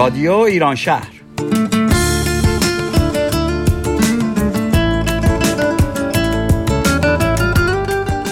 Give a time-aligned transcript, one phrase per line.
[0.00, 1.10] رادیو ایران شهر.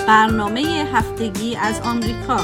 [0.06, 2.40] برنامه هفتگی از آمریکا.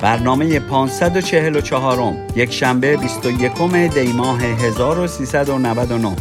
[0.00, 6.16] برنامه 544 یک شنبه 21 دی ماه 1399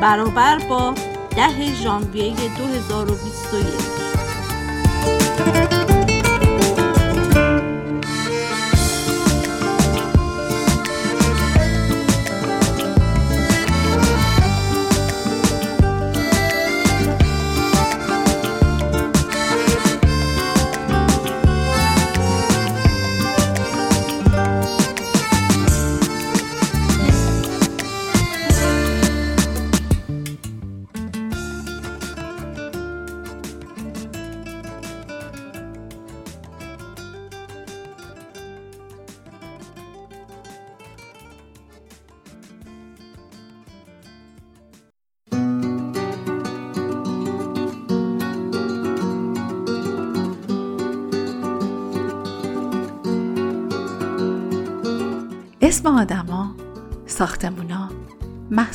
[0.00, 0.94] برابر با
[1.36, 3.93] ده ژانویه 2021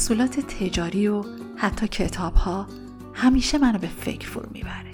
[0.10, 1.24] محصولات تجاری و
[1.58, 2.68] حتی کتاب ها
[3.14, 4.92] همیشه منو به فکر فرو می‌بره.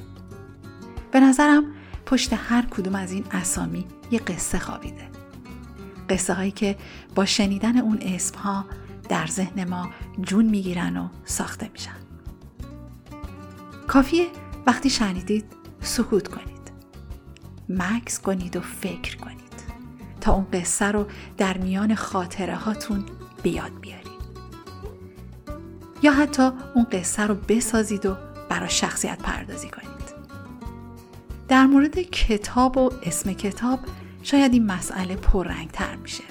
[1.12, 1.64] به نظرم
[2.06, 5.10] پشت هر کدوم از این اسامی یه قصه خوابیده.
[6.10, 6.78] قصه هایی که
[7.16, 8.66] با شنیدن اون اسم ها
[9.10, 9.90] در ذهن ما
[10.22, 11.98] جون می‌گیرن و ساخته میشن.
[13.88, 14.28] کافیه
[14.68, 15.46] وقتی شنیدید
[15.82, 16.72] سکوت کنید.
[17.70, 19.36] مکس کنید و فکر کنید.
[20.22, 23.06] تا اون قصه رو در میان خاطره هاتون
[23.44, 24.05] بیاد بیارید
[26.02, 28.16] یا حتی اون قصه رو بسازید و
[28.50, 29.96] برای شخصیت پردازی کنید.
[31.48, 33.80] در مورد کتاب و اسم کتاب
[34.24, 36.24] شاید این مسئله پررنگ تر میشه.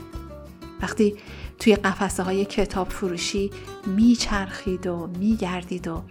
[0.83, 1.17] وقتی
[1.59, 3.51] توی قفسه های کتاب فروشی
[3.87, 6.03] میچرخید و میگردید و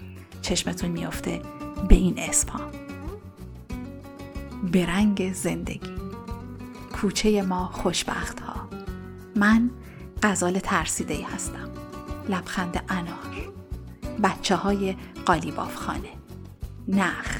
[0.41, 1.41] چشمتون میافته
[1.89, 2.61] به این اسم ها
[4.71, 5.93] به رنگ زندگی.
[6.93, 8.69] کوچه ما خوشبخت ها
[9.35, 9.69] من
[10.23, 11.72] غزال ترسیده ای هستم.
[12.29, 13.53] لبخند انار.
[14.23, 14.95] بچه های
[15.25, 16.09] قالیباف خانه
[16.87, 17.39] نخل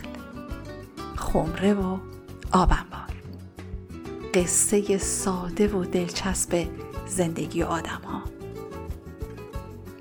[1.16, 1.97] خمره و
[2.51, 3.13] آبنبار.
[4.33, 6.67] قصه ساده و دلچسب
[7.07, 8.21] زندگی آدم ها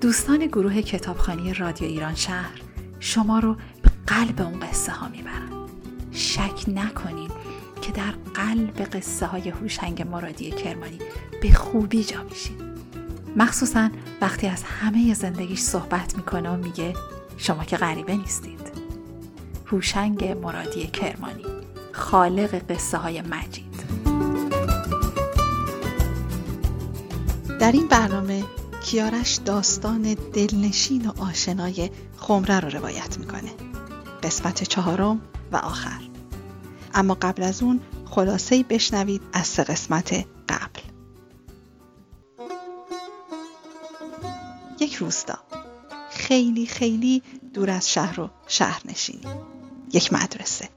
[0.01, 2.61] دوستان گروه کتابخانی رادیو ایران شهر
[2.99, 5.67] شما رو به قلب اون قصه ها می‌برن.
[6.11, 7.31] شک نکنید
[7.81, 10.99] که در قلب قصه های هوشنگ مرادی کرمانی
[11.41, 12.62] به خوبی جا میشین.
[13.35, 13.89] مخصوصا
[14.21, 16.93] وقتی از همه زندگیش صحبت می‌کنه و میگه
[17.37, 18.71] شما که غریبه نیستید.
[19.65, 21.45] هوشنگ مرادی کرمانی
[21.91, 23.83] خالق قصه های مجید.
[27.59, 28.43] در این برنامه
[28.83, 33.51] کیارش داستان دلنشین و آشنای خمره رو روایت می‌کنه.
[34.23, 35.21] قسمت چهارم
[35.51, 36.01] و آخر.
[36.93, 40.25] اما قبل از اون خلاصه بشنوید از سه قسمت
[45.13, 45.37] روستا
[46.09, 49.27] خیلی خیلی دور از شهر و شهر نشینی
[49.93, 50.69] یک مدرسه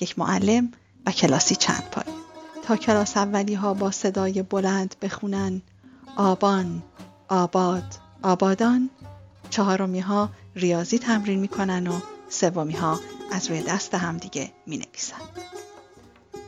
[0.00, 0.72] یک معلم
[1.06, 2.14] و کلاسی چند پای
[2.62, 5.62] تا کلاس اولی ها با صدای بلند بخونن
[6.16, 6.82] آبان
[7.28, 8.90] آباد آبادان
[9.50, 13.00] چهارمی ها ریاضی تمرین می‌کنن و سومی ها
[13.32, 15.16] از روی دست همدیگه می نویسن.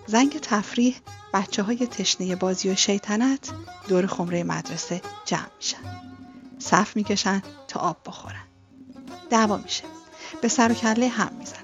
[0.07, 0.97] زنگ تفریح
[1.35, 3.51] بچه های تشنه بازی و شیطنت
[3.89, 6.16] دور خمره مدرسه جمع میشن.
[6.59, 8.45] صف می‌کشن تا آب بخورن.
[9.31, 9.85] دعوا میشه.
[10.43, 11.61] به سر و کله هم می‌زنن.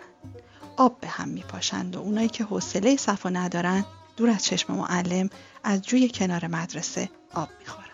[0.77, 3.85] آب به هم میپاشند و اونایی که حوصله صفا ندارن
[4.17, 5.31] دور از چشم معلم
[5.65, 7.87] از جوی کنار مدرسه آب می‌خورن.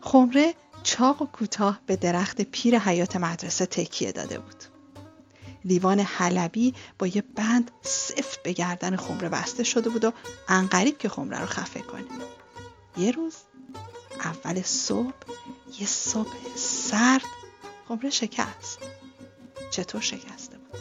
[0.00, 4.64] خمره چاق و کوتاه به درخت پیر حیات مدرسه تکیه داده بود.
[5.64, 10.12] لیوان حلبی با یه بند سفت به گردن خمره بسته شده بود و
[10.48, 12.04] انقریب که خمره رو خفه کنه
[12.96, 13.34] یه روز
[14.24, 15.14] اول صبح
[15.80, 17.22] یه صبح سرد
[17.88, 18.78] خمره شکست
[19.70, 20.80] چطور شکسته بود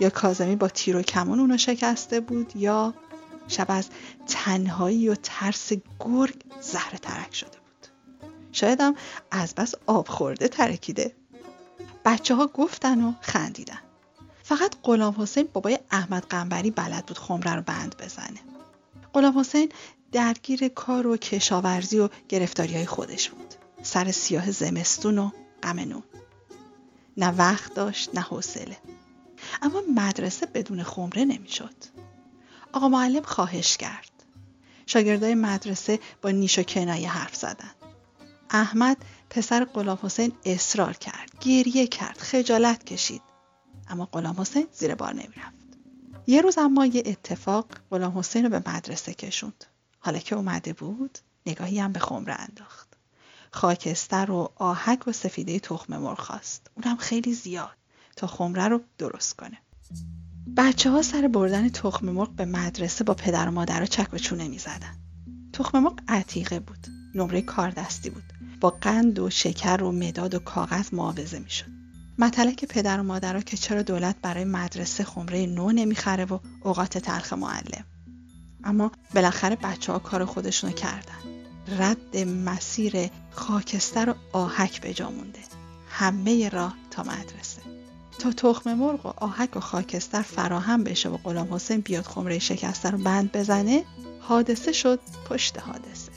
[0.00, 2.94] یا کازمی با تیر و کمان اونو شکسته بود یا
[3.48, 3.88] شب از
[4.26, 7.88] تنهایی و ترس گرگ زهر ترک شده بود
[8.52, 8.94] شایدم
[9.30, 11.14] از بس آب خورده ترکیده
[12.06, 13.78] بچه ها گفتن و خندیدن.
[14.42, 18.40] فقط غلام حسین بابای احمد قنبری بلد بود خمره رو بند بزنه.
[19.14, 19.72] غلام حسین
[20.12, 23.54] درگیر کار و کشاورزی و گرفتاری های خودش بود.
[23.82, 25.30] سر سیاه زمستون و
[25.62, 26.02] غم.
[27.16, 28.76] نه وقت داشت نه حوصله.
[29.62, 31.74] اما مدرسه بدون خمره نمی‌شد.
[32.72, 34.10] آقا معلم خواهش کرد.
[34.86, 37.70] شاگردای مدرسه با نیش و کنایه حرف زدن.
[38.50, 38.96] احمد
[39.30, 41.30] پسر غلام حسین اصرار کرد.
[41.40, 42.18] گریه کرد.
[42.18, 43.22] خجالت کشید.
[43.88, 45.66] اما غلام حسین زیر بار نمی‌رفت.
[46.26, 49.64] یه روز اما یه اتفاق غلام حسین رو به مدرسه کشوند.
[50.06, 52.88] حالا که اومده بود نگاهی هم به خمره انداخت
[53.50, 57.76] خاکستر و آهک و سفیده تخم مرغ خواست اونم خیلی زیاد
[58.16, 59.58] تا خمره رو درست کنه
[60.56, 64.48] بچه ها سر بردن تخم مرغ به مدرسه با پدر و مادر چک و چونه
[64.48, 64.96] می زدن.
[65.52, 66.86] تخم مرغ عتیقه بود.
[67.14, 68.32] نمره کاردستی بود.
[68.60, 71.70] با قند و شکر و مداد و کاغذ معاوضه می شد.
[72.18, 77.32] مطلق پدر و مادرها که چرا دولت برای مدرسه خمره نو نمی‌خره و اوقات تلخ
[77.32, 77.84] معلم.
[78.66, 81.18] اما بالاخره بچه ها کار خودشونو کردن.
[81.78, 85.40] رد مسیر خاکستر و آهک به جا مونده.
[85.90, 87.62] همه راه تا مدرسه.
[88.18, 92.90] تا تخم مرغ و آهک و خاکستر فراهم بشه و غلام حسین بیاد خمره شکسته
[92.90, 93.84] رو بند بزنه
[94.20, 96.12] حادثه شد پشت حادثه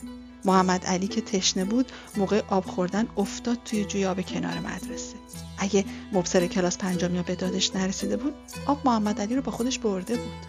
[0.45, 5.15] محمد علی که تشنه بود موقع آب خوردن افتاد توی جوی آب کنار مدرسه
[5.57, 8.33] اگه مبصر کلاس پنجمی به دادش نرسیده بود
[8.65, 10.45] آب محمد علی رو با خودش برده بود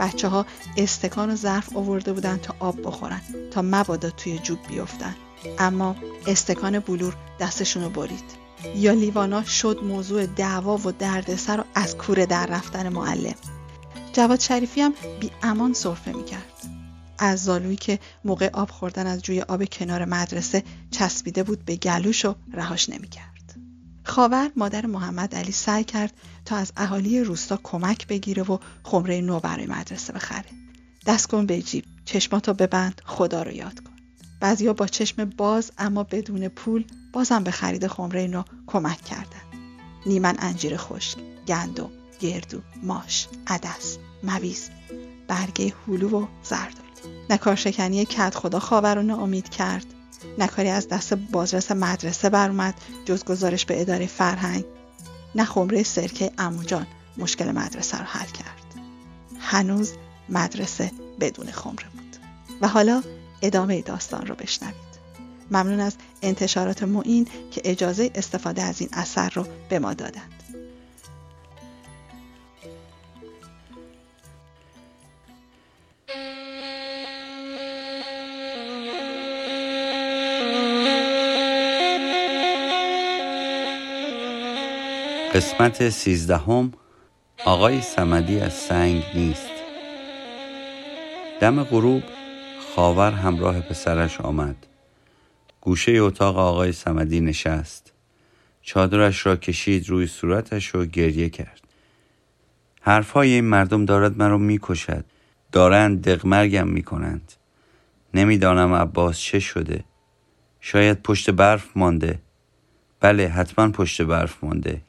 [0.00, 0.46] بچه ها
[0.76, 5.16] استکان و ظرف آورده بودن تا آب بخورن تا مبادا توی جوب بیفتن.
[5.58, 5.96] اما
[6.26, 8.24] استکان بلور دستشون رو برید.
[8.76, 13.34] یا لیوانا شد موضوع دعوا و دردسر و از کوره در رفتن معلم.
[14.12, 16.52] جواد شریفی هم بی امان صرفه می‌کرد.
[17.18, 22.24] از زالویی که موقع آب خوردن از جوی آب کنار مدرسه چسبیده بود به گلوش
[22.24, 23.37] و رهاش نمی‌کرد.
[24.08, 26.12] خاور مادر محمد علی سعی کرد
[26.44, 30.44] تا از اهالی روستا کمک بگیره و خمره نو برای مدرسه بخره.
[31.06, 33.92] دست کن به جیب چشماتو ببند خدا رو یاد کن.
[34.40, 39.42] بعضیا با چشم باز اما بدون پول بازم به خرید خمره نو کمک کردن.
[40.06, 41.18] نیمن انجیر خشک
[41.48, 41.90] گندم
[42.20, 44.70] گردو ماش عدس مویز
[45.28, 46.78] برگه هلو و زردالو
[47.30, 49.86] نکار شکنی کت خدا خاور رو امید کرد.
[50.38, 52.74] نکاری از دست بازرس مدرسه بر اومد
[53.04, 54.64] جز گزارش به اداره فرهنگ.
[55.34, 56.86] نه خمره سرکه اموجان
[57.18, 58.64] مشکل مدرسه رو حل کرد.
[59.40, 59.92] هنوز
[60.28, 62.16] مدرسه بدون خمره بود.
[62.60, 63.02] و حالا
[63.42, 64.88] ادامه داستان رو بشنوید.
[65.50, 70.37] ممنون از انتشارات معین که اجازه استفاده از این اثر رو به ما دادند
[85.38, 86.72] قسمت سیزدهم
[87.44, 89.50] آقای سمدی از سنگ نیست.
[91.40, 92.02] دم غروب
[92.74, 94.66] خاور همراه پسرش آمد.
[95.60, 97.92] گوشه اتاق آقای سمدی نشست.
[98.62, 101.60] چادرش را کشید روی صورتش و گریه کرد.
[102.80, 105.04] حرفهای این مردم دارد مرا می‌کشد.
[105.52, 107.32] دارند دقمرگم می‌کنند.
[108.14, 109.84] نمی‌دانم عباس چه شده.
[110.60, 112.18] شاید پشت برف مانده.
[113.00, 114.87] بله حتما پشت برف مانده.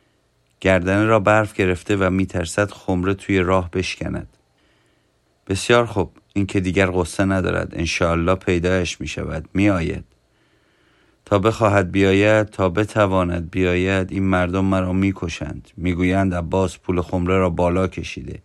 [0.62, 4.28] گردنه را برف گرفته و میترسد خمره توی راه بشکند.
[5.48, 7.74] بسیار خوب این که دیگر قصه ندارد.
[7.76, 10.04] انشاءالله پیدایش می شود می آید
[11.26, 15.70] تا بخواهد بیاید تا بتواند بیاید این مردم مرا می‌کشند.
[15.78, 18.40] می‌گویند عباس پول خمره را بالا کشیده.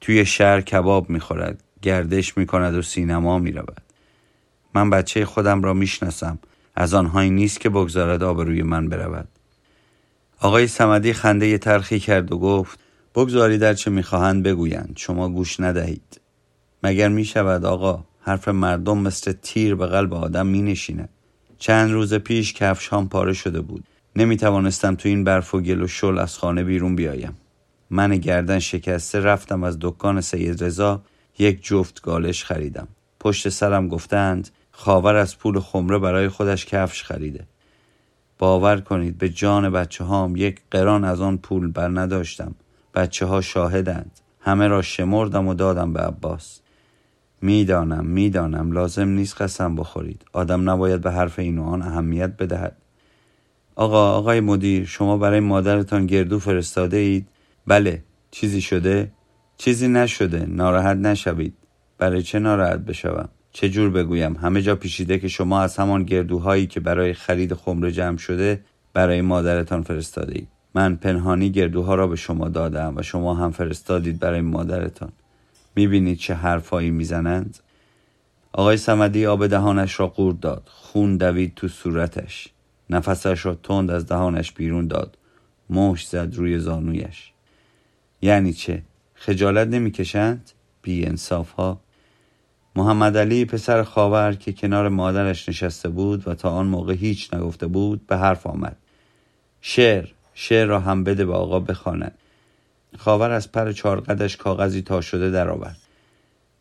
[0.00, 1.64] توی شهر کباب می‌خورد.
[1.82, 3.82] گردش می‌کند و سینما می‌رود.
[4.74, 6.38] من بچه خودم را می‌شناسم.
[6.74, 9.28] از آنهایی نیست که بگذارد آبروی من برود.
[10.40, 12.78] آقای سمدی خنده ترخی کرد و گفت
[13.14, 16.20] بگذارید در چه می‌خواهند بگویند شما گوش ندهید.
[16.82, 21.08] مگر می‌شود آقا حرف مردم مثل تیر به قلب آدم مینشیند؟
[21.58, 23.84] چند روز پیش کفشهام پاره شده بود.
[24.16, 27.36] نمی توانستم تو این برف و گل و شل از خانه بیرون بیایم.
[27.90, 31.02] من گردن شکسته رفتم از دکان سید رضا
[31.38, 32.88] یک جفت گالش خریدم.
[33.20, 37.46] پشت سرم گفتند خاور از پول خمره برای خودش کفش خریده.
[38.38, 42.54] باور کنید به جان بچه هام یک قران از آن پول بر نداشتم.
[42.94, 44.10] بچه ها شاهدند.
[44.40, 46.60] همه را شمردم و دادم به عباس.
[47.42, 50.24] می‌دانم می‌دانم لازم نیست قسم بخورید.
[50.32, 52.76] آدم نباید به حرف این و آن اهمیت بدهد.
[53.76, 57.28] آقا آقای مدیر شما برای مادرتان گردو فرستاده اید؟
[57.66, 58.02] بله.
[58.30, 59.10] چیزی شده؟
[59.56, 60.46] چیزی نشده.
[60.46, 61.54] ناراحت نشوید.
[61.98, 66.66] برای چه ناراحت بشوم؟ چه جور بگویم؟ همه جا پیشیده که شما از همان گردوهایی
[66.66, 68.60] که برای خرید خمره جمع شده
[68.92, 74.18] برای مادرتان فرستاده اید من پنهانی گردوها را به شما دادم و شما هم فرستادید
[74.18, 75.12] برای مادرتان.
[75.76, 77.58] می‌بینید چه حرفایی می‌زنند؟
[78.52, 80.62] آقای سمدی آب دهانش را قورت داد.
[80.66, 82.48] خون دوید تو صورتش.
[82.90, 85.18] نفسش را تند از دهانش بیرون داد.
[85.70, 87.32] مش زد روی زانویش.
[88.22, 88.82] یعنی چه؟
[89.14, 90.50] خجالت نمی‌کشند؟
[90.82, 91.80] بی انصاف ها
[92.78, 97.66] محمد علی پسر خاور که کنار مادرش نشسته بود و تا آن موقع هیچ نگفته
[97.66, 98.76] بود به حرف آمد.
[99.60, 102.18] شعر شعر را هم بده به آقا بخواند
[102.98, 105.76] خاور از پر چارقدش کاغذی تا شده درآورد.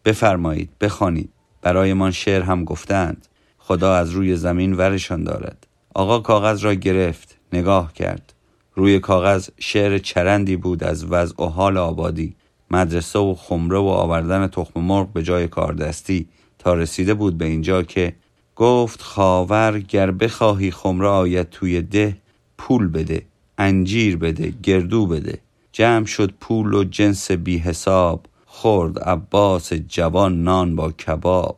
[0.06, 1.30] بفرمایید بخوانید.
[1.62, 3.28] برایمان شعر هم گفتند.
[3.58, 5.68] خدا از روی زمین ورشان دارد.
[5.94, 8.34] آقا کاغذ را گرفت نگاه کرد.
[8.76, 12.36] روی کاغذ شعر چرندی بود از وضع و حال آبادی.
[12.72, 16.28] مدرسه و خمره و آوردن تخم مرغ به جای کاردستی
[16.60, 18.14] تا رسیده بود به اینجا که
[18.56, 22.18] گفت خاور گر بخواهی خمره آید توی ده
[22.58, 23.26] پول بده
[23.58, 25.40] انجیر بده گردو بده.
[25.72, 31.58] جمع شد پول و جنس بی حساب خورد عباس جوان نان با کباب.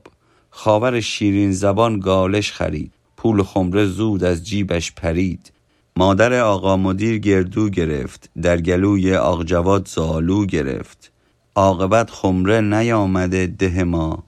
[0.50, 5.52] خاور شیرین زبان گالش خرید پول خمره زود از جیبش پرید.
[5.96, 11.12] مادر آقا مدیر گردو گرفت در گلوی آق جواد زالو گرفت.
[11.56, 14.24] عاقبت خمره نیامده ده ما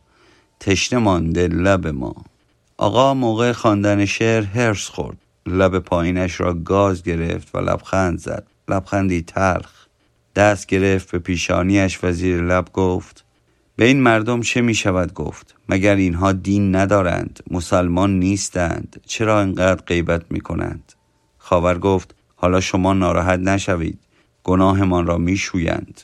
[0.59, 2.15] تشنه مانده لب ما.
[2.77, 5.17] آقا موقع خواندن شعر هرس خورد.
[5.45, 8.47] لب پایینش را گاز گرفت و لبخند زد.
[8.69, 9.81] لبخندی تلخ.
[10.35, 13.25] دست گرفت به پیشانیش و زیر لب گفت
[13.75, 19.81] به این مردم چه می شود؟ گفت مگر اینها دین ندارند مسلمان نیستند چرا اینقدر
[19.81, 20.93] غیبت می کنند؟
[21.51, 23.99] خاور گفت حالا شما ناراحت نشوید
[24.43, 26.01] گناهمان را می شویند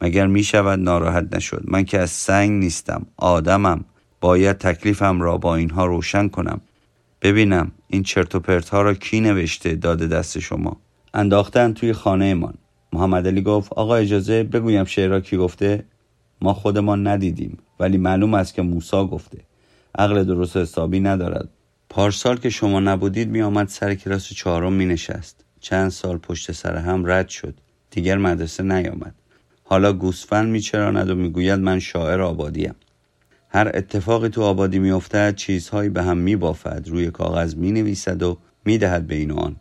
[0.00, 3.84] مگر می شود ناراحت نشد؟ من که از سنگ نیستم آدمم
[4.20, 6.60] باید تکلیفم را با اینها روشن کنم.
[7.22, 10.76] ببینم این چرت و پرت ها را کی نوشته داده دست شما؟
[11.14, 12.54] انداختن توی خانه من
[12.92, 15.84] محمد علی گفت آقا اجازه بگویم شعر را کی گفته؟
[16.40, 19.38] ما خودمان ندیدیم ولی معلوم است که موسا گفته.
[19.98, 21.48] عقل درست حسابی ندارد.
[21.88, 26.76] پارسال که شما نبودید می آمد سر کلاس چهارم می نشست چند سال پشت سر
[26.76, 27.54] هم رد شد.
[27.90, 29.14] دیگر مدرسه نیامد.
[29.64, 32.74] حالا گوسفند میچراند و می‌گوید من شاعر آبادیم.
[33.48, 36.88] هر اتفاقی تو آبادی میافتد چیزهایی به هم میبافد.
[36.88, 39.56] روی کاغذ می‌نویسد و می‌دهد به این آن.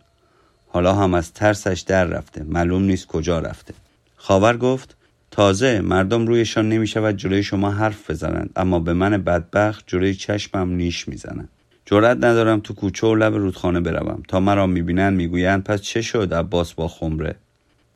[0.68, 2.44] حالا هم از ترسش در رفته.
[2.44, 3.74] معلوم نیست کجا رفته.
[4.16, 4.96] خاور گفت
[5.32, 8.50] تازه مردم رویشان نمی شود جلوی شما حرف بزنند.
[8.56, 11.50] اما به من بدبخت جلوی چشمم نیش می‌زنند.
[11.86, 14.24] جرأت ندارم تو کوچه و لب رودخانه بروم.
[14.28, 17.36] تا مرا می‌بینند می‌گویند پس چه شد؟ عباس با خمره.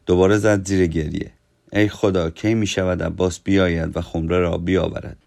[0.06, 1.32] دوباره زد زیر گریه.
[1.74, 5.18] ای خدا کی می شود عباس بیاید و خمره را بیاورد؟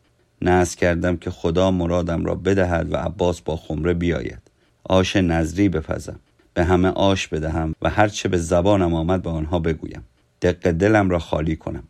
[0.43, 4.43] نز کردم که خدا مرادم را بدهد و عباس با خمره بیاید.
[4.85, 6.21] آش نظری بپزم.
[6.55, 10.05] به همه آش بدهم و هرچه به زبانم آمد به آنها بگویم.
[10.43, 11.85] دق دلم را خالی کنم.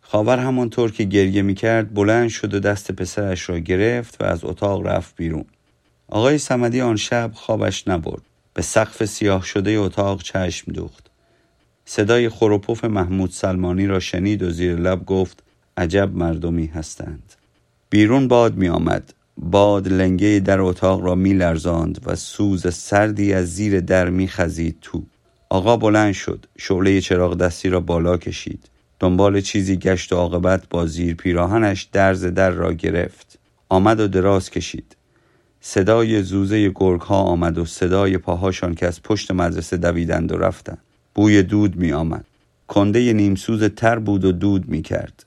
[0.00, 4.44] خاور همانطور که گریه می کرد بلند شد و دست پسرش را گرفت و از
[4.44, 5.44] اتاق رفت بیرون.
[6.10, 8.22] آقای سمدی آن شب خوابش نبرد.
[8.54, 11.06] به سقف سیاه شده اتاق چشم دوخت.
[11.84, 15.42] صدای خروپوف محمود سلمانی را شنید و زیر لب گفت
[15.76, 17.34] عجب مردمی هستند.
[17.90, 19.14] بیرون باد می آمد.
[19.36, 24.78] باد لنگه در اتاق را می لرزاند و سوز سردی از زیر در می خزید
[24.82, 25.02] تو.
[25.48, 26.46] آقا بلند شد.
[26.58, 28.68] شعله چراغ دستی را بالا کشید.
[29.00, 33.38] دنبال چیزی گشت و عاقبت با زیر پیراهنش درز در را گرفت.
[33.68, 34.97] آمد و دراز کشید.
[35.60, 40.78] صدای زوزه گرگ ها آمد و صدای پاهاشان که از پشت مدرسه دویدند و رفتند.
[41.14, 42.24] بوی دود می آمد
[42.68, 45.24] کنده نیمسوز تر بود و دود می کرد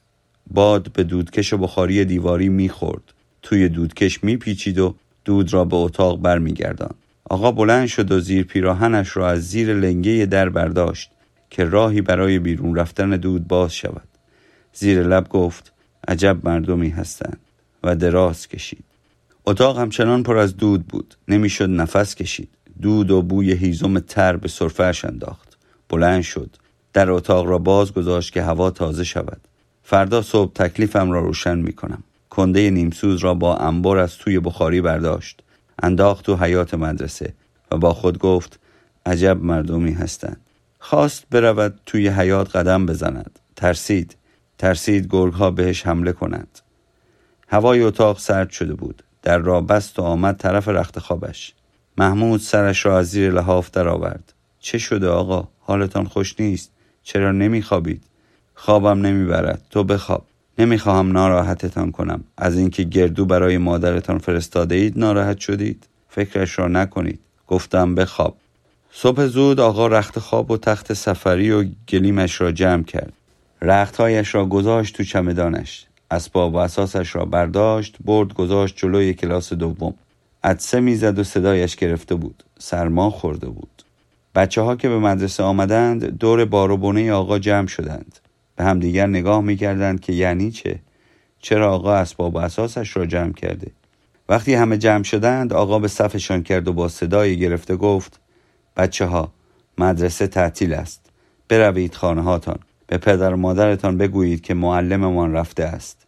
[0.47, 4.95] باد به دودکش بخاری دیواری می خورد توی دودکش می پیچید و
[5.25, 6.93] دود را به اتاق بر می گردان.
[7.29, 11.11] آقا بلند شد و زیر پیراهنش را از زیر لنگه در برداشت
[11.49, 14.07] که راهی برای بیرون رفتن دود باز شود.
[14.73, 15.71] زیر لب گفت
[16.07, 17.39] عجب مردمی هستند.
[17.83, 18.90] و دراز کشید.
[19.45, 21.15] اتاق همچنان پر از دود بود.
[21.27, 22.49] نمی‌شد نفس کشید.
[22.81, 25.57] دود و بوی هیزم تر به صرفهش انداخت.
[25.89, 26.55] بلند شد.
[26.93, 29.41] در اتاق را باز گذاشت که هوا تازه شود.
[29.83, 34.81] فردا صبح تکلیفم را روشن می کنم کنده نیمسوز را با انبر از توی بخاری
[34.81, 35.41] برداشت.
[35.83, 37.33] انداخت تو حیات مدرسه
[37.71, 38.59] و با خود گفت
[39.05, 40.41] عجب مردمی هستند.
[40.79, 43.39] خواست برود توی حیات قدم بزند.
[43.55, 44.15] ترسید.
[44.57, 46.59] ترسید گرگ ها بهش حمله کنند.
[47.47, 49.03] هوای اتاق سرد شده بود.
[49.21, 51.53] در را بست و آمد طرف رخت خوابش.
[51.97, 56.71] محمود سرش را از زیر لحاف درآورد چه شده آقا؟ حالتان خوش نیست.
[57.03, 58.03] چرا نمیخوابید؟
[58.55, 59.61] خوابم نمی‌برد.
[59.69, 60.25] تو بخواب.
[60.59, 62.23] نمی‌خواهم ناراحتتان کنم.
[62.37, 65.87] از اینکه گردو برای مادرتان فرستاده اید ناراحت شدید.
[66.09, 67.19] فکرش را نکنید.
[67.47, 68.37] گفتم بخواب.
[68.91, 73.13] صبح زود آقا رخت خواب و تخت سفری و گلیمش را جمع کرد.
[73.61, 75.85] رختهایش را گذاشت تو چمدانش.
[76.11, 79.93] اسباب و اساسش را برداشت برد گذاشت جلوی کلاس دوم.
[80.43, 82.43] عدسه می‌زد و صدایش گرفته بود.
[82.59, 83.83] سرما خورده بود.
[84.35, 88.19] بچه ها که به مدرسه آمدند دور باروبونه آقا جمع شدند.
[88.55, 90.79] به همدیگر نگاه می‌کردند که یعنی چه؟
[91.39, 93.71] چرا آقا اسباب و اساسش را جمع کرده؟
[94.29, 98.19] وقتی همه جمع شدند آقا به صفشان کرد و با صدای گرفته گفت
[98.77, 99.31] بچه ها
[99.77, 101.09] مدرسه تعطیل است.
[101.47, 102.59] بروید خانه هاتان
[102.91, 106.05] به پدر و مادرتان بگویید که معلممان رفته است.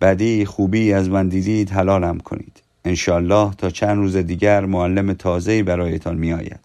[0.00, 2.62] بعدی خوبی از من دیدید حلالم کنید.
[2.84, 6.60] انشالله تا چند روز دیگر معلم تازه‌ای برایتان میآید.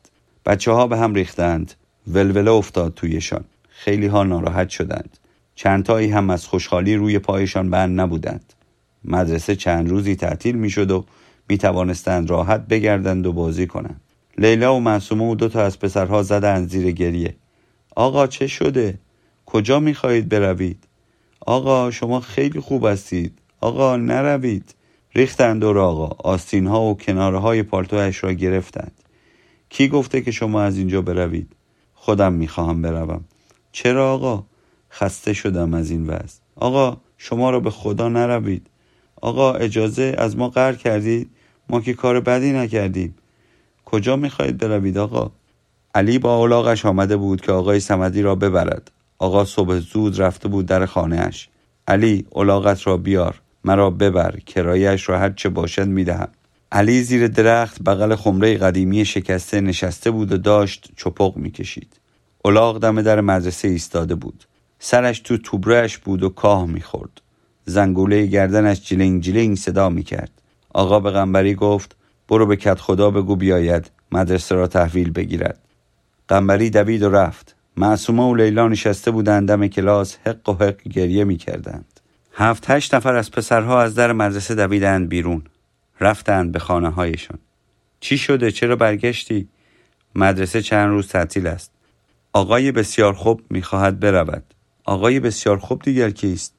[0.45, 1.73] بچه ها به هم ریختند.
[2.07, 3.43] ولوله افتاد تویشان.
[3.69, 5.17] خیلی ها ناراحت شدند.
[5.55, 8.53] چندتایی هم از خوشحالی روی پایشان بند نبودند.
[9.05, 11.05] مدرسه چند روزی تعطیل می شد و
[11.49, 14.01] می توانستند راحت بگردند و بازی کنند.
[14.37, 17.35] لیلا و معصومه و دو تا از پسرها زدند زیر گریه.
[17.95, 18.99] آقا چه شده؟
[19.51, 20.83] کجا می خواهید بروید؟
[21.39, 23.39] آقا شما خیلی خوب هستید.
[23.61, 24.75] آقا نروید.
[25.15, 28.91] ریختند دور آقا آستین ها و کناره های پالتویش را گرفتند.
[29.69, 31.55] کی گفته که شما از اینجا بروید؟
[31.93, 33.25] خودم می‌خواهم بروم.
[33.71, 34.43] چرا آقا؟
[34.91, 36.39] خسته شدم از این وضع.
[36.55, 38.67] آقا شما را به خدا نروید.
[39.21, 41.29] آقا اجازه از ما قهر کردید؟
[41.69, 43.15] ما که کار بدی نکردیم.
[43.85, 45.31] کجا می‌خواهید بروید آقا؟
[45.95, 48.91] علی با اولاغش آمده بود که آقای سمدی را ببرد.
[49.19, 51.49] آقا صبح زود رفته بود در خانهاش.
[51.87, 53.41] علی اولاغت را بیار.
[53.63, 54.39] مرا ببر.
[54.45, 56.27] کرایش را هر چه باشد می‌دهم.
[56.71, 61.99] علی زیر درخت بغل خمره قدیمی شکسته نشسته بود و داشت چپق می‌کشید.
[62.45, 64.45] اولاغ دم در مدرسه ایستاده بود.
[64.79, 67.21] سرش تو توبرهش بود و کاه می‌خورد.
[67.65, 70.31] زنگوله گردنش جلینگ جلینگ صدا می‌کرد.
[70.69, 71.95] آقا به قنبری گفت
[72.29, 73.91] برو به کت خدا بگو بیاید.
[74.11, 75.59] مدرسه را تحویل بگیرد.
[76.27, 77.55] قنبری دوید و رفت.
[77.79, 81.99] معصومه و لیلا نشسته بودند دم کلاس حق و حق گریه می‌کردند.
[82.33, 85.43] هفت هشت نفر از پسرها از در مدرسه دویدند بیرون
[86.01, 87.39] رفتند به خانه هایشان
[87.99, 89.47] چی شده؟ چرا برگشتی؟
[90.15, 91.71] مدرسه چند روز تعطیل است.
[92.33, 94.43] آقای بسیار خوب می‌خواهد برود.
[94.85, 96.53] آقای بسیار خوب دیگر کیست؟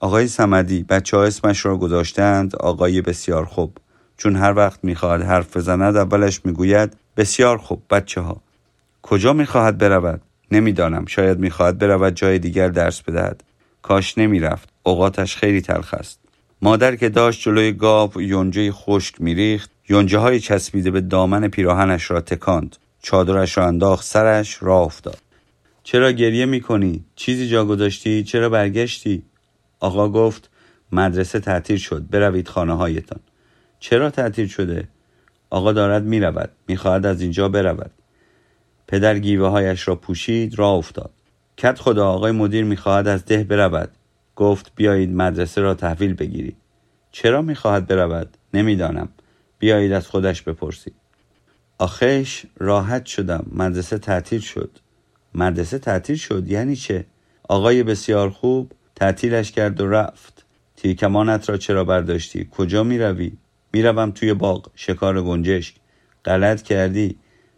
[0.00, 3.78] آقای سمدی بچه ها اسمش را گذاشتند آقای بسیار خوب.
[4.16, 8.42] چون هر وقت می‌خواهد حرف بزند اولش می‌گوید بسیار خوب بچه ها
[9.02, 11.06] کجا می‌خواهد برود؟ نمی‌دانم.
[11.06, 13.44] شاید می‌خواهد برود جای دیگر درس بدهد.
[13.82, 14.68] کاش نمی‌رفت.
[14.82, 16.20] اوقاتش خیلی تلخ است.
[16.62, 19.70] مادر که داشت جلوی گاو یونجه خشک میریخت.
[19.88, 22.76] یونجه های چسبیده به دامن پیراهنش را تکاند.
[23.02, 25.18] چادرش را انداخت سرش را افتاد.
[25.82, 29.22] چرا گریه می‌کنی؟ چیزی جا گذاشتی؟ چرا برگشتی؟
[29.80, 30.50] آقا گفت
[30.92, 32.10] مدرسه تعطیل شد.
[32.10, 33.20] بروید خانه هایتان
[33.80, 34.88] چرا تعطیل شده؟
[35.50, 36.50] آقا دارد می‌رود.
[36.68, 37.90] می‌خواهد از اینجا برود.
[38.88, 41.10] پدر گیوه هایش را پوشید را افتاد.
[41.56, 43.90] کت خدا آقای مدیر می‌خواهد از ده برود.
[44.36, 46.56] گفت بیایید مدرسه را تحویل بگیرید.
[47.12, 49.08] چرا می‌خواهد برود؟ نمی‌دانم.
[49.58, 50.94] بیایید از خودش بپرسید.
[51.78, 53.46] آخیش راحت شدم.
[53.52, 54.70] مدرسه تعطیل شد.
[55.34, 57.04] مدرسه تعطیل شد؟ یعنی چه؟
[57.48, 60.44] آقای بسیار خوب تعطیلش کرد و رفت.
[60.76, 63.32] تیرکمانت را چرا برداشتی؟ کجا می‌روی؟
[63.72, 64.70] می‌روم توی باغ.
[64.74, 65.74] شکار گنجشک.
[66.24, 67.16] غلط کردی.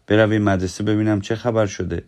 [0.09, 2.05] بروی مدرسه ببینم چه خبر شده.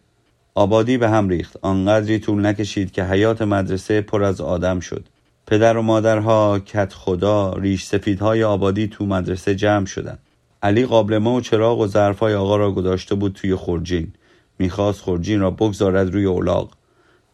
[0.54, 1.56] آبادی به هم ریخت.
[1.62, 5.08] آنقدری طول نکشید که حیات مدرسه پر از آدم شد.
[5.46, 10.18] پدر و مادرها کت خدا ریش سفیدهای آبادی تو مدرسه جمع شدند
[10.62, 14.12] علی قابلمه و چراغ و ظرفهای آقا را گذاشته بود توی خورجین
[14.58, 16.72] می‌خواست خورجین را بگذارد روی اولاغ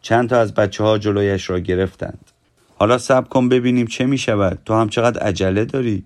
[0.01, 2.31] چند تا از بچه ها جلویش را گرفتند.
[2.75, 6.03] حالا سب کن ببینیم چه می شود تو هم چقدر عجله داری؟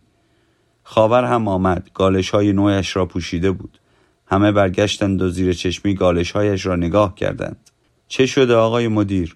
[0.83, 1.89] خاور هم آمد.
[1.93, 3.79] گالش های نویش را پوشیده بود.
[4.31, 7.69] همه برگشتند و زیر چشمی گالش هایش را نگاه کردند.
[8.07, 9.35] چه شده آقای مدیر؟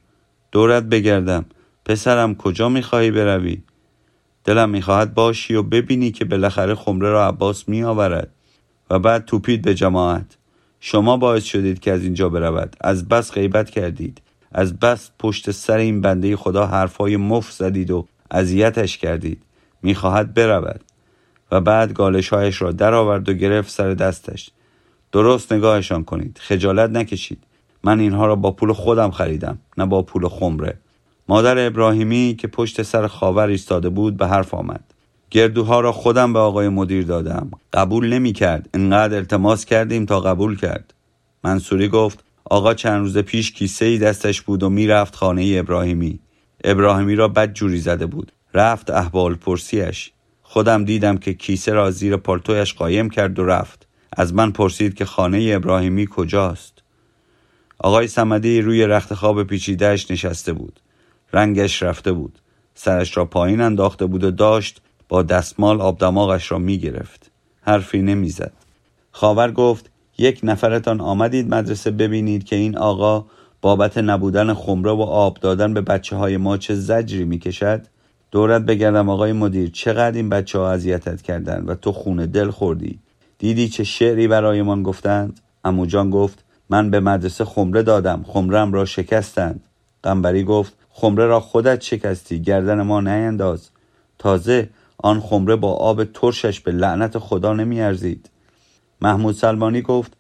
[0.51, 1.45] دورت بگردم.
[1.86, 3.62] پسرم کجا می‌خواهی بروی؟
[4.43, 8.31] دلم می‌خواهد باشی و ببینی که بالاخره خمره را عباس میآورد
[8.89, 10.38] و بعد توپید به جماعت.
[10.79, 12.75] شما باعث شدید که از اینجا برود.
[12.81, 14.21] از بس غیبت کردید.
[14.51, 19.43] از بس پشت سر این بنده خدا حرفای مف زدید و اذیتش کردید.
[19.81, 20.81] می‌خواهد برود.
[21.51, 24.49] و بعد گالشهایش را درآورد و گرفت سر دستش.
[25.15, 26.39] درست نگاهشان کنید.
[26.41, 27.43] خجالت نکشید.
[27.84, 30.78] من اینها را با پول خودم خریدم نه با پول خمره.
[31.30, 34.84] مادر ابراهیمی که پشت سر خاور ایستاده بود به حرف آمد.
[35.30, 37.51] گردوها را خودم به آقای مدیر دادم.
[37.73, 38.69] قبول نمی کرد.
[38.73, 40.93] انقدر التماس کردیم تا قبول کرد.
[41.43, 46.19] منصوری گفت آقا چند روز پیش کیسه ای دستش بود و می‌رفت خانه ابراهیمی.
[46.63, 48.32] ابراهیمی را بد جوری زده بود.
[48.54, 53.85] رفت احوال پرسیش خودم دیدم که کیسه را زیر پالتویش قایم کرد و رفت.
[54.15, 56.73] از من پرسید که خانه ابراهیمی کجاست.
[57.80, 60.80] آقای سمدی روی رخت خواب پیچیدهش نشسته بود.
[61.34, 62.39] رنگش رفته بود.
[62.75, 68.01] سرش را پایین انداخته بود و داشت با دستمال آب دماغش را می گرفت حرفی
[68.01, 68.54] نمی‌زد.
[69.12, 73.25] خاور گفت یک نفرتان آمدید مدرسه ببینید که این آقا
[73.62, 77.82] بابت نبودن خمره و آب دادن به بچه های ما چه زجری می‌کشد؟
[78.32, 82.99] دورت بگردم آقای مدیر چقدر این بچه ها اذیتت کردن و تو خونه دل خوردی؟
[83.38, 89.63] دیدی چه شعری برایمان گفتند؟ اموجان گفت من به مدرسه خمره دادم خمرم را شکستند.
[90.04, 93.69] قنبری گفت خمره را خودت شکستی گردن ما نینداز.
[94.19, 98.30] تازه آن خمره با آب ترشش به لعنت خدا نمیارزید.
[99.02, 100.13] محمود سلمانی گفت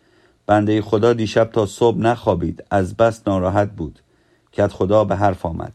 [0.47, 3.99] بنده خدا دیشب تا صبح نخوابید از بس ناراحت بود.
[4.51, 5.73] که خدا به حرف آمد.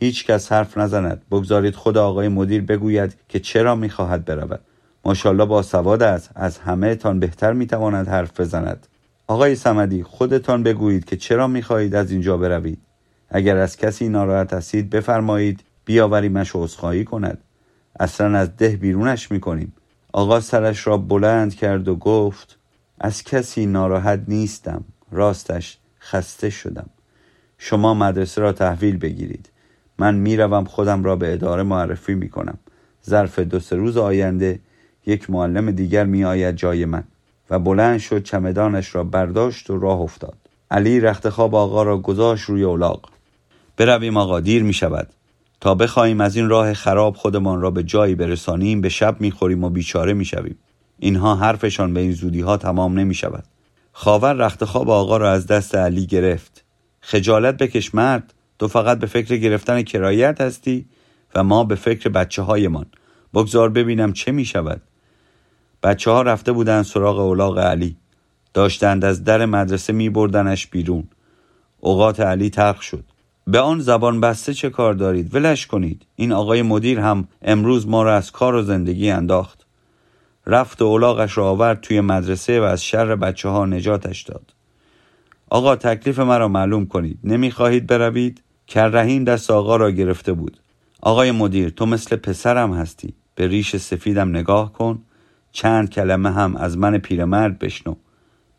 [0.00, 1.22] هیچ کس حرف نزند.
[1.30, 4.60] بگذارید خدا آقای مدیر بگوید که چرا می‌خواهد برود.
[5.06, 6.30] ماشاءالله با سواد است.
[6.34, 8.86] از همه تان بهتر می‌تواند حرف بزند.
[9.26, 12.78] آقای سمدی خودتان بگویید که چرا می‌خواهید از اینجا بروید.
[13.28, 17.38] اگر از کسی ناراحت هستید بفرمایید بیاوریمش عذرخواهی کند.
[18.00, 19.72] اصلا از ده بیرونش می‌کنیم.
[20.12, 22.58] آقا سرش را بلند کرد و گفت
[23.00, 24.84] از کسی ناراحت نیستم.
[25.12, 26.90] راستش خسته شدم.
[27.58, 29.50] شما مدرسه را تحویل بگیرید.
[29.98, 32.58] من می‌روم خودم را به اداره معرفی می‌کنم.
[33.08, 34.60] ظرف دو سه روز آینده
[35.06, 37.04] یک معلم دیگر میآید جای من.
[37.50, 40.36] و بلند شد چمدانش را برداشت و راه افتاد.
[40.70, 43.00] علی رختخواب آقا را گذاشت روی اولاغ
[43.76, 45.08] برویم آقا دیر می شود
[45.60, 49.70] تا بخواهیم از این راه خراب خودمان را به جایی برسانیم به شب می‌خوریم و
[49.70, 50.58] بیچاره می‌شویم.
[50.98, 53.44] اینها حرفشان به این زودی ها تمام نمی شود
[53.92, 56.64] خاور رختخواب آقا را از دست علی گرفت.
[57.00, 60.86] خجالت بکش مرد تو فقط به فکر گرفتن کرایت هستی
[61.34, 62.86] و ما به فکر بچه هایمان
[63.34, 64.82] بگذار ببینم چه می شود
[65.82, 67.96] بچه ها رفته بودند سراغ اولاغ علی.
[68.54, 71.04] داشتند از در مدرسه می بردنش بیرون.
[71.80, 73.04] اوقات علی ترخ شد.
[73.46, 76.06] به آن زبان بسته چه کار دارید؟ ولش کنید.
[76.16, 79.66] این آقای مدیر هم امروز ما را از کار و زندگی انداخت.
[80.46, 84.54] رفت و اولاغش را آورد توی مدرسه و از شر بچه ها نجاتش داد.
[85.50, 87.18] آقا تکلیف مرا معلوم کنید.
[87.24, 90.60] نمی‌خواهید بروید؟ کررحیم دست آقا را گرفته بود.
[91.00, 93.14] آقای مدیر تو مثل پسرم هستی.
[93.34, 95.02] به ریش سفیدم نگاه کن.
[95.56, 97.94] چند کلمه هم از من پیرمرد بشنو.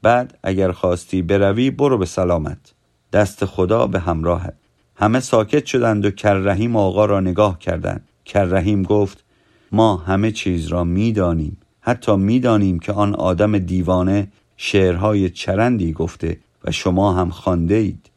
[0.01, 2.73] بعد اگر خواستی بروی برو به سلامت.
[3.13, 4.53] دست خدا به همراهت.
[4.95, 8.07] همه ساکت شدند و کررحیم آقا را نگاه کردند.
[8.25, 9.23] کررحیم گفت
[9.71, 11.57] ما همه چیز را می‌دانیم.
[11.81, 18.09] حتی می‌دانیم که آن آدم دیوانه شعرهای چرندی گفته و شما هم خانده اید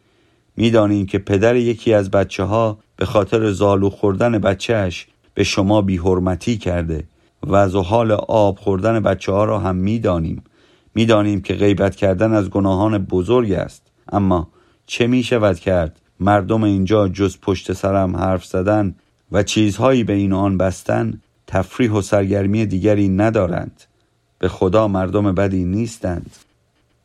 [0.56, 6.56] می‌دانیم که پدر یکی از بچه ها به خاطر زالو خوردن بچهش به شما بیحرمتی
[6.56, 7.04] کرده.
[7.42, 10.44] و از حال آب خوردن بچه ها را هم می‌دانیم.
[10.94, 13.82] می‌دانیم که غیبت کردن از گناهان بزرگ است.
[14.12, 14.48] اما
[14.86, 18.94] چه می شود کرد؟ مردم اینجا جز پشت سرم حرف زدن
[19.32, 23.82] و چیزهایی به این آن بستن تفریح و سرگرمی دیگری ندارند.
[24.38, 26.36] به خدا مردم بدی نیستند.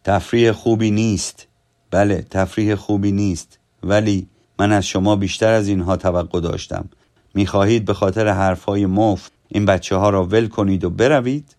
[0.03, 1.47] تفریح خوبی نیست.
[1.91, 3.59] بله تفریح خوبی نیست.
[3.83, 4.27] ولی
[4.59, 6.89] من از شما بیشتر از اینها توقع داشتم.
[7.33, 11.55] می‌خواهید به خاطر حرفهای مفت این بچه ها را ول کنید و بروید.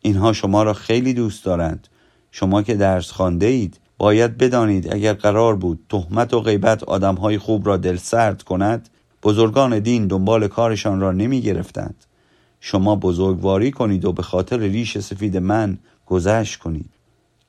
[0.00, 1.88] اینها شما را خیلی دوست دارند.
[2.30, 7.66] شما که درس خانده اید باید بدانید اگر قرار بود تهمت و غیبت آدمهای خوب
[7.66, 8.88] را دل سرد کند
[9.22, 12.04] بزرگان دین دنبال کارشان را نمی گرفتند
[12.60, 16.90] شما بزرگواری کنید و به خاطر ریش سفید من گذشت کنید.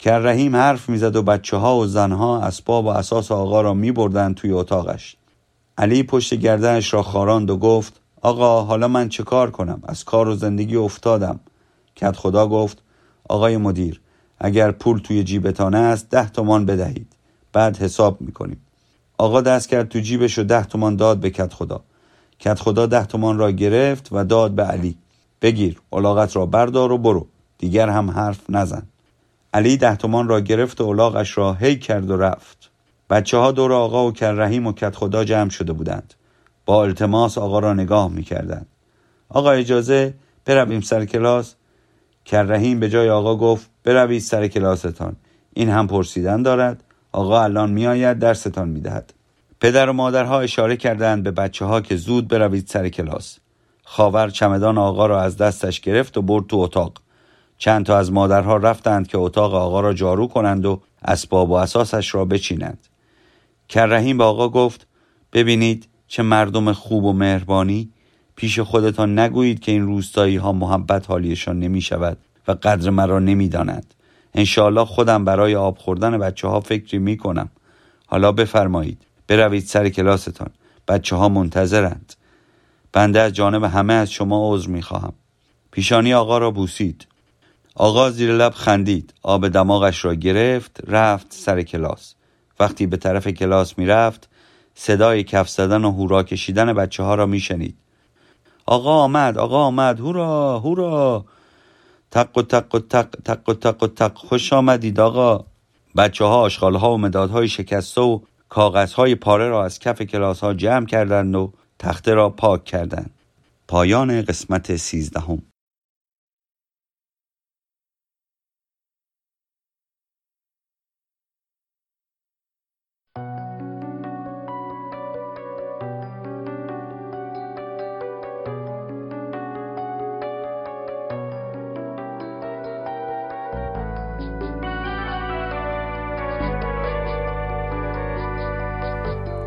[0.06, 4.34] رحیم حرف می‌زد و بچه ها و زنها اسباب و اساس آقا را می بردن
[4.34, 5.16] توی اتاقش.
[5.78, 10.28] علی پشت گردنش را خاراند و گفت آقا حالا من چه کار کنم؟ از کار
[10.28, 11.40] و زندگی افتادم.
[11.96, 12.82] کت خدا گفت
[13.30, 14.02] آقای مدیر
[14.40, 17.16] اگر پول توی جیبتان است ده تومان بدهید.
[17.54, 18.62] بعد حساب می‌کنیم.
[19.18, 21.82] آقا دست کرد تو جیبش و ده تومان داد به کت خدا.
[22.40, 24.98] کت خدا ده تومان را گرفت و داد به علی.
[25.42, 27.28] بگیر الاغت را بردار و برو.
[27.58, 28.84] دیگر هم حرف نزن.
[29.54, 32.70] علی ده تومان را گرفت و الاغش را هی کرد و رفت.
[33.10, 36.14] بچه ها دور آقا و کررحیم و کت خدا جمع شده بودند.
[36.70, 38.68] با التماس آقا را نگاه می‌کردند.
[39.30, 40.14] آقا اجازه
[40.46, 41.56] برویم سر کلاس.
[42.26, 45.16] کررحیم به جای آقا گفت بروید سر کلاستان.
[45.54, 46.84] این هم پرسیدن دارد.
[47.12, 49.14] آقا الان میآید درستان می‌دهد.
[49.62, 53.38] پدر و مادرها اشاره کردند به بچه ها که زود بروید سر کلاس.
[53.84, 56.94] خاور چمدان آقا را از دستش گرفت و برد تو اتاق.
[57.58, 62.16] چند تا از مادرها رفتند که اتاق آقا را جارو کنند و اسباب و اساسش
[62.16, 62.88] را بچینند.
[63.70, 64.88] کررحیم به آقا گفت
[65.34, 67.90] ببینید چه مردم خوب و مهربانی
[68.36, 72.18] پیش خودتان نگویید که این روستایی ها محبت حالیشان نمی شود
[72.48, 73.94] و قدر مرا نمی دانند
[74.34, 77.50] انشاءالله خودم برای آب خوردن بچه ها فکری می کنم
[78.08, 79.02] حالا بفرمایید.
[79.28, 80.50] بروید سر کلاستان.
[80.88, 82.14] بچه ها منتظرند.
[82.94, 85.14] بنده از جانب همه از شما عذر می خواهم
[85.72, 87.08] پیشانی آقا را بوسید.
[87.76, 89.14] آقا زیر لب خندید.
[89.24, 92.16] آب دماغش را گرفت رفت سر کلاس.
[92.60, 94.30] وقتی به طرف کلاس می‌رفت
[94.82, 97.76] صدای کف زدن و هورا کشیدن بچه ها را میشنید.
[98.66, 101.26] آقا آمد آقا آمد هورا هورا.
[102.12, 104.18] تق و تق و تق تق و تق و تق.
[104.18, 105.46] خوش آمدید آقا.
[105.98, 110.40] بچه ها آشغال ها و مدادهای شکسته و کاغذ های پاره را از کف کلاس
[110.40, 113.12] ها جمع کردند و تخته را پاک کردند.
[113.68, 115.49] پایان قسمت سیزدهم.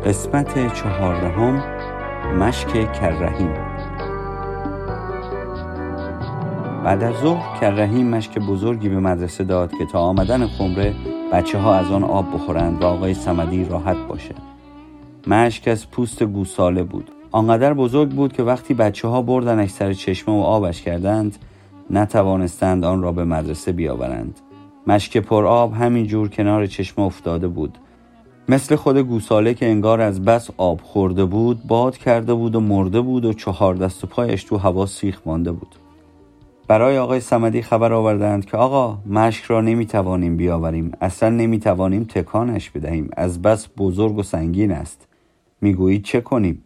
[0.05, 1.63] قسمت چهاردهم
[2.39, 3.53] مشک کررهیم
[6.85, 10.93] بعد از ظهر کررهیم مشک بزرگی به مدرسه داد که تا آمدن خمره
[11.33, 14.35] بچه ها از آن آب بخورند و آقای سمدی راحت باشه.
[15.27, 17.11] مشک از پوست گوساله بود.
[17.31, 21.37] آنقدر بزرگ بود که وقتی بچه ها بردنش سر چشمه و آبش کردند
[21.89, 24.39] نتوانستند آن را به مدرسه بیاورند.
[24.87, 27.77] مشک پر آب همین جور کنار چشمه افتاده بود.
[28.49, 33.01] مثل خود گوساله که انگار از بس آب خورده بود باد کرده بود و مرده
[33.01, 35.75] بود و چهار دست و پایش تو هوا سیخ مانده بود.
[36.67, 43.09] برای آقای سمدی خبر آوردند که آقا مشک را نمی‌توانیم بیاوریم اصلا نمی‌توانیم تکانش بدهیم
[43.17, 45.07] از بس بزرگ و سنگین است.
[45.61, 46.63] می‌گویید چه کنیم؟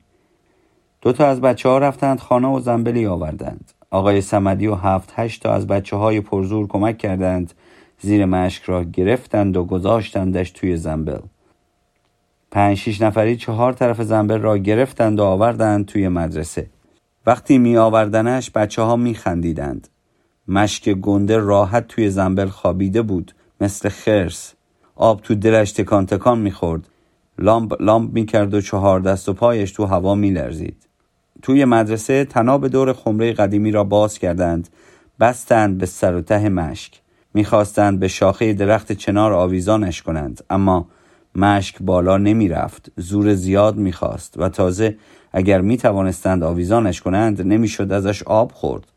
[1.01, 3.71] دو تا از بچه ها رفتند خانه و زنبلی آوردند.
[3.91, 7.53] آقای سمدی و هفت هشت تا از بچه های پرزور کمک کردند
[8.01, 11.19] زیر مشک را گرفتند و گذاشتندش توی زنبل.
[12.51, 16.69] پنج شیش نفری چهار طرف زنبل را گرفتند و آوردند توی مدرسه.
[17.25, 19.87] وقتی می آوردنش بچه ها می خندیدند
[20.47, 23.31] مشک گنده راحت توی زنبل خوابیده بود
[23.61, 24.53] مثل خرس.
[24.95, 26.87] آب تو دلش تکان تکان می خورد
[27.39, 30.87] لامپ لامپ می کرد و چهار دست و پایش تو هوا می لرزید
[31.41, 34.69] توی مدرسه تناب دور خمره قدیمی را باز کردند.
[35.19, 37.01] بستند به سر و ته مشک.
[37.33, 40.87] می‌خواستند به شاخه درخت چنار آویزانش کنند اما
[41.37, 44.97] مشک بالا نمی رفت زور زیاد می‌خواست و تازه
[45.31, 48.87] اگر می توانستند آویزانش کنند نمی‌شد ازش آب خورد.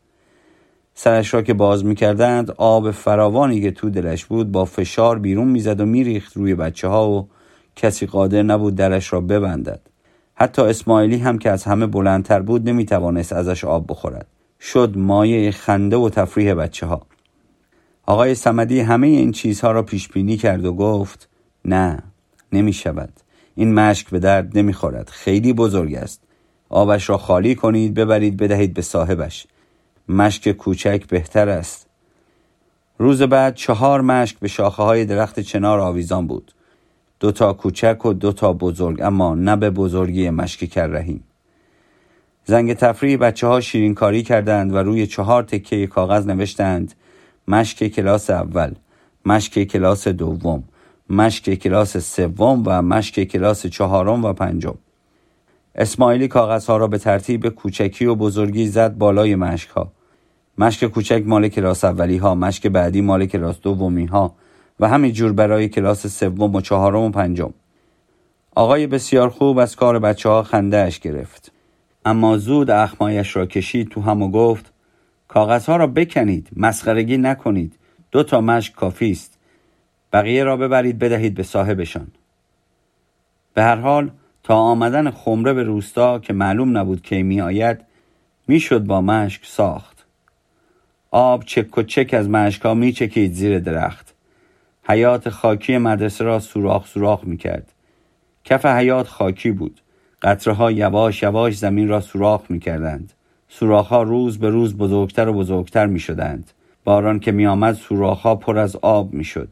[0.94, 5.80] سرش را که باز می‌کردند آب فراوانی که تو دلش بود با فشار بیرون می‌زد
[5.80, 7.28] و میریخت روی بچه ها و
[7.76, 9.80] کسی قادر نبود درش را ببندد.
[10.34, 14.26] حتی اسماعیلی هم که از همه بلندتر بود نمی‌توانست ازش آب بخورد.
[14.60, 17.06] شد مایه خنده و تفریح بچه ها
[18.06, 21.28] آقای سمدی همه این چیزها را پیش بینی کرد و گفت
[21.64, 22.02] نه.
[22.52, 23.12] نمی شود
[23.54, 26.22] این مشک به درد نمی خورد خیلی بزرگ است.
[26.68, 29.46] آبش را خالی کنید ببرید بدهید به صاحبش.
[30.08, 31.86] مشک کوچک بهتر است.
[32.98, 36.52] روز بعد چهار مشک به شاخه های درخت چنار آویزان بود.
[37.20, 41.24] دو تا کوچک و دو تا بزرگ اما نه به بزرگی مشک کررهیم
[42.44, 46.94] زنگ تفریح بچه ها شیرین کاری کردند و روی چهار تکه کاغذ نوشتند
[47.48, 48.74] مشک کلاس اول
[49.26, 50.64] مشک کلاس دوم.
[51.10, 54.74] مشک کلاس سوم و مشک کلاس چهارم و پنجم.
[55.74, 59.92] اسماعیلی کاغذها را به ترتیب کوچکی و بزرگی زد بالای مشک ها
[60.58, 64.34] مشک کوچک مال کلاس اولی ها مشک بعدی مال کلاس دومی ها
[64.80, 67.52] و همین جور برای کلاس سوم و چهارم و پنجم.
[68.54, 71.52] آقای بسیار خوب از کار بچه ها خنده گرفت.
[72.04, 74.72] اما زود اخمایش را کشید تو هم و گفت
[75.28, 77.76] کاغذها را بکنید مسخرگی نکنید.
[78.10, 79.39] دو تا مشک کافی است.
[80.12, 82.06] بقیه را ببرید بدهید به صاحبشان.
[83.54, 84.10] به هر حال
[84.42, 87.80] تا آمدن خمره به روستا که معلوم نبود کی می آید
[88.48, 90.06] می‌شد با مشک ساخت.
[91.10, 94.14] آب چک و چک از مشک ها می چکید زیر درخت.
[94.88, 97.72] حیات خاکی مدرسه را سوراخ سوراخ می کرد
[98.44, 99.80] کف حیات خاکی بود.
[100.22, 103.12] قطره ها یواش یواش زمین را سوراخ می کردند
[103.48, 106.50] سوراخ ها روز به روز بزرگتر و بزرگتر می شدند
[106.84, 109.48] باران که می آمد سوراخ ها پر از آب می شد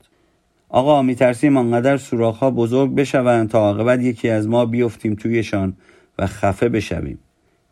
[0.68, 5.76] آقا میترسیم آنقدر سوراخها بزرگ بشوند تا عاقبت یکی از ما بیفتیم تویشان
[6.18, 7.18] و خفه بشویم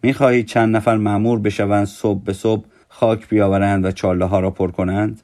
[0.02, 4.70] می‌خواهید چند نفر معمور بشوند صبح به صبح خاک بیاورند و چاله ها را پر
[4.70, 5.20] کنند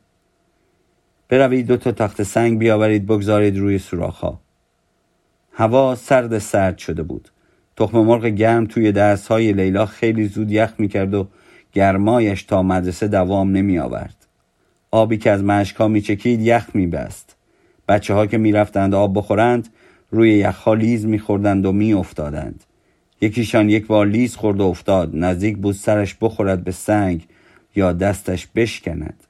[1.28, 4.40] بروید دو تا تخت سنگ بیاورید بگذارید روی سوراخها
[5.52, 7.28] هوا سرد سرد شده بود
[7.76, 11.28] تخم مرغ گرم توی دست های لیلا خیلی زود یخ می‌کرد و
[11.72, 14.26] گرمایش تا مدرسه دوام نمی آورد.
[14.90, 17.37] آبی که از مشک ها می چکید یخ می بست.
[17.88, 19.68] بچه ها که می‌رفتند آب بخورند
[20.10, 22.64] روی یخها لیز میخوردند و میافتادند.
[23.20, 25.10] یکیشان یک بار لیز خورد و افتاد.
[25.14, 27.26] نزدیک بود سرش بخورد به سنگ
[27.76, 29.24] یا دستش بشکند.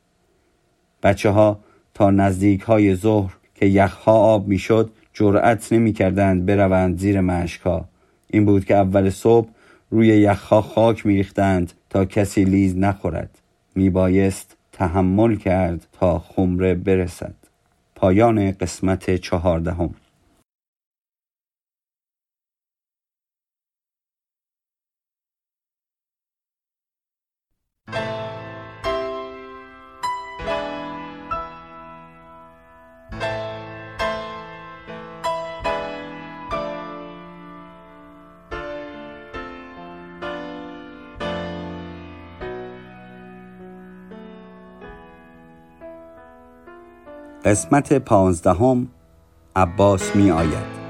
[1.03, 1.61] بچه ها
[1.95, 7.89] تا نزدیک های ظهر که یخها آب می‌شد جرأت نمی‌کردند بروند زیر مشکها
[8.31, 9.49] این بود که اول صبح
[9.91, 13.39] روی یخها خاک میریختند تا کسی لیز نخورد.
[13.75, 17.35] میبایست تحمل کرد تا خمره برسد.
[18.03, 19.95] پایان قسمت چهاردهم.
[47.45, 48.89] قسمت پانزدهم
[49.57, 50.83] عباس می آید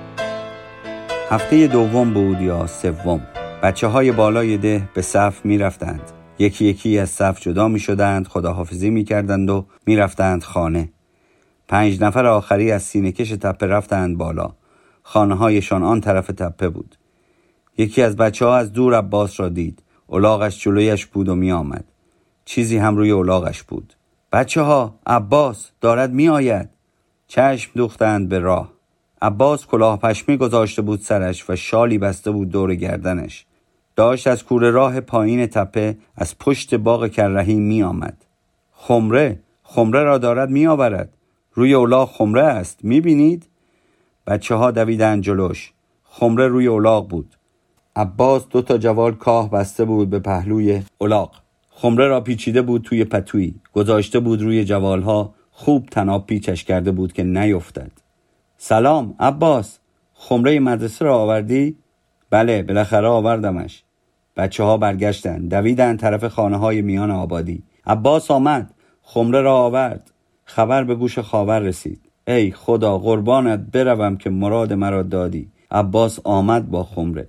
[1.31, 3.27] هفته دوم بود یا سوم.
[3.63, 6.01] بچه های بالای ده به صف می رفتند
[6.39, 10.93] یکی یکی از صف جدا می شدند خداحافظی می کردند و می رفتند خانه.
[11.69, 14.55] پنج نفر آخری از سینکش تپه رفتند بالا.
[15.03, 16.97] خانه هایشان آن طرف تپه بود.
[17.79, 19.83] یکی از بچه ها از دور عباس را دید.
[20.07, 21.85] اولاغش جلویش بود و می آمد
[22.45, 23.95] چیزی هم روی اولاغش بود.
[24.33, 26.69] بچه ها عباس دارد می آید
[27.29, 28.73] چشم دوختند به راه.
[29.23, 33.47] عباس کلاه پشمی گذاشته بود سرش و شالی بسته بود دور گردنش.
[33.97, 38.25] داشت از کوره راه پایین تپه از پشت باغ کرهی می آمد
[38.73, 41.15] خمره خمره را دارد می آورد
[41.53, 43.49] روی اولاغ خمره است می بینید؟
[44.27, 45.73] بچه ها دویدن جلوش.
[46.05, 47.37] خمره روی اولاغ بود.
[47.97, 51.42] عباس دو تا جوال کاه بسته بود به پهلوی اولاغ
[51.83, 53.55] خمره را پیچیده بود توی پتویی.
[53.73, 55.35] گذاشته بود روی جوالها.
[55.51, 57.91] خوب تناب پیچش کرده بود که نیفتد.
[58.57, 59.79] سلام عباس.
[60.15, 61.77] خمره مدرسه را آوردی؟
[62.31, 63.83] بله بالاخره آوردمش.
[64.37, 65.49] بچه ها برگشتن.
[65.49, 67.63] دویدن طرف خانه های میان آبادی.
[67.87, 68.75] عباس آمد.
[69.03, 70.11] خمره را آورد.
[70.45, 72.01] خبر به گوش خاور رسید.
[72.27, 75.49] ای خدا قربانت بروم که مراد مرا دادی.
[75.71, 77.29] عباس آمد با خمره.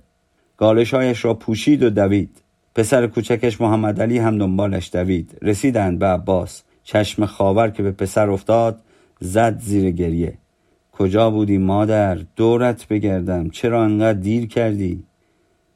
[0.56, 2.43] گالشایش را پوشید و دوید.
[2.74, 5.38] پسر کوچکش محمد علی هم دنبالش دوید.
[5.42, 6.62] رسیدند به عباس.
[6.82, 8.80] چشم خاور که به پسر افتاد
[9.20, 10.38] زد زیر گریه.
[10.92, 13.50] کجا بودی مادر؟ دورت بگردم.
[13.50, 15.04] چرا انقدر دیر کردی؟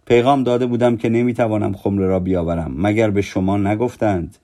[0.07, 2.75] پیغام داده بودم که نمی‌توانم خمره را بیاورم.
[2.77, 4.37] مگر به شما نگفتند؟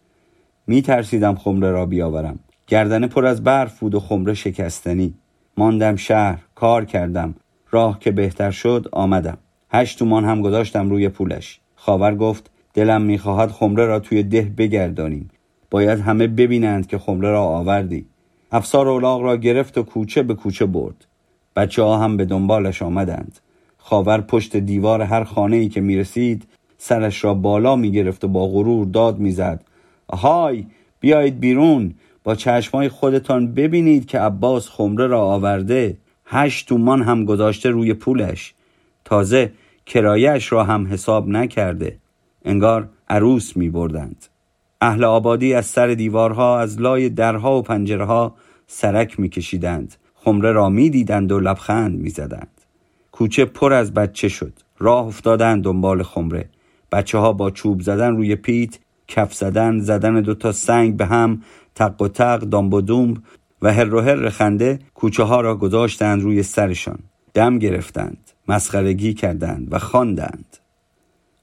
[0.66, 2.38] میترسیدم خمره را بیاورم.
[2.66, 5.14] گردنه پر از برف بود و خمره شکستنی.
[5.56, 6.42] ماندم شهر.
[6.54, 7.34] کار کردم.
[7.70, 9.38] راه که بهتر شد آمدم.
[9.70, 11.60] هشت تومان هم گذاشتم روی پولش.
[11.84, 15.30] خاور گفت دلم می‌خواهد خمره را توی ده بگردانیم.
[15.70, 18.06] باید همه ببینند که خمره را آوردی.
[18.52, 21.06] افسار اولاغ را گرفت و کوچه به کوچه برد.
[21.56, 23.38] بچه ها هم به دنبالش آمدند.
[23.78, 26.46] خاور پشت دیوار هر خانه ای که می‌رسید
[26.78, 29.64] سرش را بالا می‌گرفت و با غرور داد می‌زد.
[30.08, 30.66] آهای
[31.00, 31.94] بیایید بیرون.
[32.24, 35.96] با چشمای خودتان ببینید که عباس خمره را آورده.
[36.26, 38.54] هشت تومان هم گذاشته روی پولش.
[39.04, 39.52] تازه
[39.86, 41.98] کرایش را هم حساب نکرده.
[42.44, 44.26] انگار عروس می بردند
[44.80, 48.34] اهل آبادی از سر دیوارها از لای درها و پنجره ها
[48.66, 52.60] سرک می کشیدند خمره را می دیدند و لبخند می زدند
[53.12, 54.52] کوچه پر از بچه شد.
[54.78, 56.48] راه افتادند دنبال خمره.
[56.92, 61.42] بچه ها با چوب زدن روی پیت کف زدن زدن دوتا سنگ به هم
[61.74, 63.16] تق و تق دامب و دومب
[63.62, 66.98] و هر و هر خنده کوچه ها را گذاشتند روی سرشان.
[67.34, 68.23] دم گرفتند.
[68.48, 70.56] مسخرگی کردند و خواندند.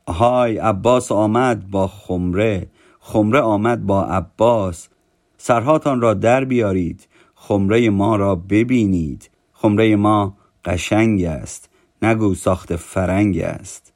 [0.07, 2.67] های عباس آمد با خمره
[2.99, 4.89] خمره آمد با عباس.
[5.37, 9.29] سرهاتان را در بیارید خمره ما را ببینید.
[9.53, 11.69] خمره ما قشنگ است
[12.01, 13.93] نگو ساخت فرنگ است.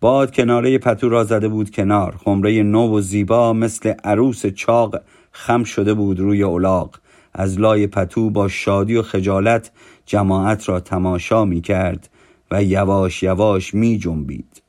[0.00, 4.96] باد کناره پتو را زده بود کنار خمره نو و زیبا مثل عروس چاق
[5.32, 6.96] خم شده بود روی اولاغ
[7.34, 9.70] از لای پتو با شادی و خجالت
[10.06, 12.08] جماعت را تماشا می کرد
[12.50, 14.62] و یواش یواش می جنبید.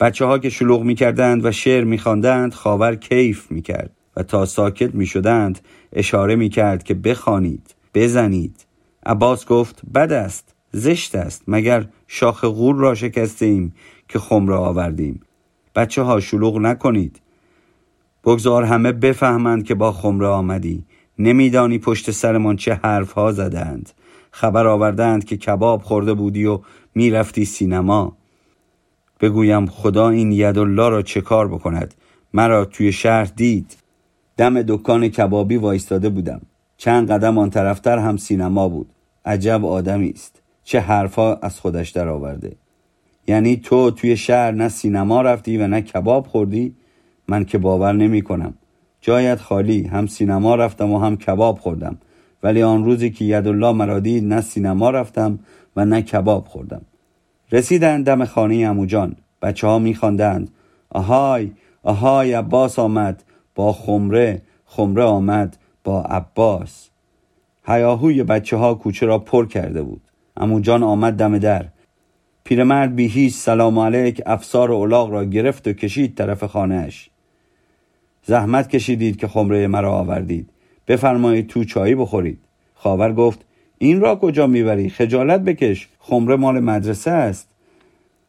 [0.00, 4.22] بچه ها که شلوغ می کردند و شعر می خواندند خاور کیف می کرد و
[4.22, 5.58] تا ساکت می شدند
[5.92, 8.66] اشاره می کرد که بخوانید بزنید.
[9.06, 13.74] عباس گفت بد است زشت است مگر شاخ غور را شکسته ایم
[14.08, 15.20] که خمره آوردیم.
[15.76, 17.20] بچه ها شلوغ نکنید.
[18.24, 20.84] بگذار همه بفهمند که با خمره آمدی.
[21.18, 23.90] نمیدانی پشت سرمان چه حرف ها زدند.
[24.30, 26.60] خبر آوردند که کباب خورده بودی و
[26.94, 28.16] می‌رفتی سینما.
[29.20, 31.94] بگویم خدا این یدالله را چه کار بکند؟
[32.34, 33.76] مرا توی شهر دید.
[34.36, 36.40] دم دکان کبابی وایستاده بودم.
[36.76, 38.90] چند قدم آن طرفتر هم سینما بود.
[39.24, 40.42] عجب آدمی است.
[40.64, 42.56] چه حرفا از خودش در آورده
[43.28, 46.74] یعنی تو توی شهر نه سینما رفتی و نه کباب خوردی؟
[47.28, 48.54] من که باور نمی کنم.
[49.00, 49.82] جایت خالی.
[49.82, 51.98] هم سینما رفتم و هم کباب خوردم.
[52.42, 55.38] ولی آن روزی که یدالله مرا دید نه سینما رفتم
[55.76, 56.82] و نه کباب خوردم.
[57.52, 60.50] رسیدند دم خانه اموجان بچه ها میخواندند.
[60.90, 61.50] آهای
[61.82, 63.24] آهای عباس آمد.
[63.54, 65.56] با خمره خمره آمد.
[65.84, 66.90] با عباس.
[67.64, 70.02] هیاهوی بچه ها کوچه را پر کرده بود.
[70.36, 71.66] اموجان آمد دم در.
[72.44, 77.10] پیرمرد بی هیچ سلام علیک افسار اولاغ را گرفت و کشید طرف خانهش
[78.22, 80.50] زحمت کشیدید که خمره مرا آوردید.
[80.88, 82.38] بفرمایید تو چایی بخورید.
[82.74, 83.44] خاور گفت
[83.82, 87.48] این را کجا می‌بری؟ خجالت بکش خمره مال مدرسه است.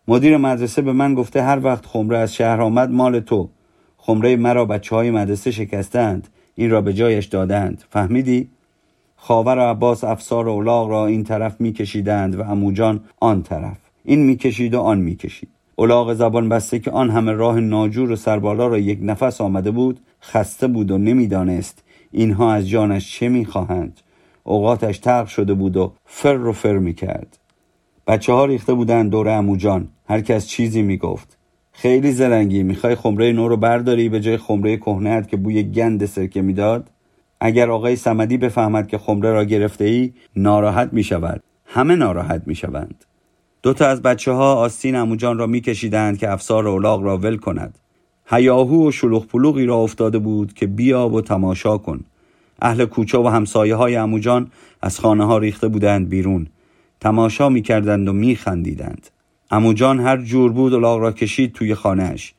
[0.07, 3.49] مدیر مدرسه به من گفته هر وقت خمره از شهر آمد مال تو.
[3.97, 7.83] خمره مرا بچه های مدرسه شکستند این را به جایش دادند.
[7.89, 8.49] فهمیدی؟
[9.15, 13.77] خاور و عباس افسار اولاغ را این طرف میکشیدند و اموجان آن طرف.
[14.05, 15.49] این می‌کشید و آن می‌کشید.
[15.75, 19.99] اولاغ زبان بسته که آن همه راه ناجور و سربالا را یک نفس آمده بود
[20.23, 23.99] خسته بود و نمی‌دانست اینها از جانش چه می‌خواهند.
[24.43, 27.37] اوقاتش ترق شده بود و فر و فر می‌کرد.
[28.07, 31.37] بچه ها ریخته بودند دور اموجان هر کس چیزی می‌گفت.
[31.73, 32.63] خیلی زرنگی.
[32.63, 36.89] می‌خوای خمره نو رو برداری به جای خمره کهنت که بوی گند سرکه می‌داد؟
[37.39, 42.55] اگر آقای سمدی بفهمد که خمره را گرفته ای ناراحت می شود همه ناراحت می
[42.55, 43.05] شوند
[43.63, 47.77] دو تا از بچه ها آستین اموجان را میکشیدند که افسار اولاغ را ول کند.
[48.25, 52.03] هیاهو و شلوغ پلوغی را افتاده بود که بیا و تماشا کن.
[52.62, 54.51] اهل کوچه و همسایه های اموجان
[54.82, 56.47] از خانه ها ریخته بودند بیرون.
[56.99, 59.07] تماشا می‌کردند و میخندیدند.
[59.51, 62.34] اموجان هر جور بود اولاغ را کشید توی خانهش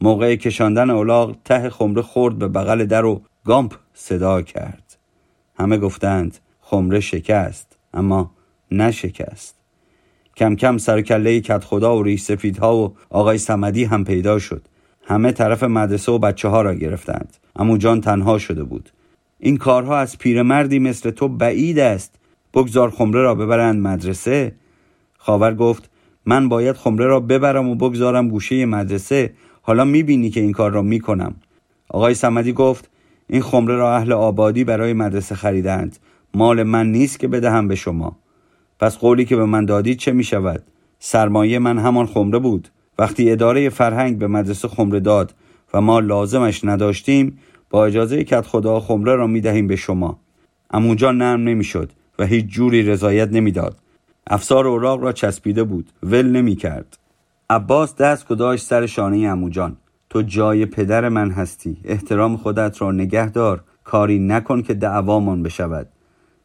[0.00, 4.98] موقع کشاندن اولاغ ته خمره خورد به بغل در و گامپ صدا کرد.
[5.58, 8.30] همه گفتند خمره شکست اما
[8.70, 9.54] نشکست
[10.36, 14.62] کم کم سرکله کت خدا و ریش سفیدها و آقای سمدی هم پیدا شد.
[15.04, 17.36] همه طرف مدرسه و بچه ها را گرفتند.
[17.56, 18.90] امو جان تنها شده بود.
[19.40, 22.14] این کارها از پیرمردی مثل تو بعید است.
[22.54, 24.54] بگذار خمره را ببرند مدرسه.
[25.18, 25.90] خاور گفت
[26.26, 29.32] من باید خمره را ببرم و بگذارم گوشه مدرسه.
[29.62, 31.34] حالا می‌بینی که این کار را می‌کنم.
[31.88, 32.90] آقای سمدی گفت
[33.26, 35.96] این خمره را اهل آبادی برای مدرسه خریدند.
[36.34, 38.16] مال من نیست که بدهم به شما.
[38.80, 40.62] پس قولی که به من دادید چه می شود؟
[40.98, 42.68] سرمایه من همان خمره بود.
[42.98, 45.34] وقتی اداره فرهنگ به مدرسه خمره داد
[45.74, 47.38] و ما لازمش نداشتیم
[47.70, 50.18] با اجازه کت خدا خمره را می دهیم به شما.
[50.70, 53.76] اموجا نرم نمی شد و هیچ جوری رضایت نمی‌داد.
[54.26, 55.90] افسار اوراق را چسبیده بود.
[56.02, 56.98] ول نمی کرد
[57.50, 59.76] عباس دست گذاشت سر شانه اموجان
[60.10, 61.76] تو جای پدر من هستی.
[61.84, 63.60] احترام خودت را نگه دار.
[63.84, 65.88] کاری نکن که دعوامان بشود.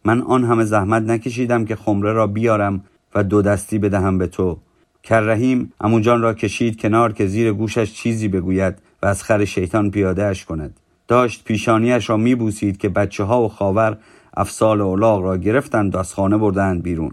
[0.06, 2.84] من آن همه زحمت نکشیدم که خمره را بیارم
[3.16, 4.58] و دو دستی بدهم به تو.
[5.04, 10.46] کررحیم اموجان را کشید کنار که زیر گوشش چیزی بگوید و از خر شیطان پیادهش
[10.46, 10.80] کند.
[11.08, 13.98] داشت پیشانیش را میبوسید که بچه ها و خاور
[14.38, 17.12] افسال اولاغ را گرفتند و از خانه بردند بیرون.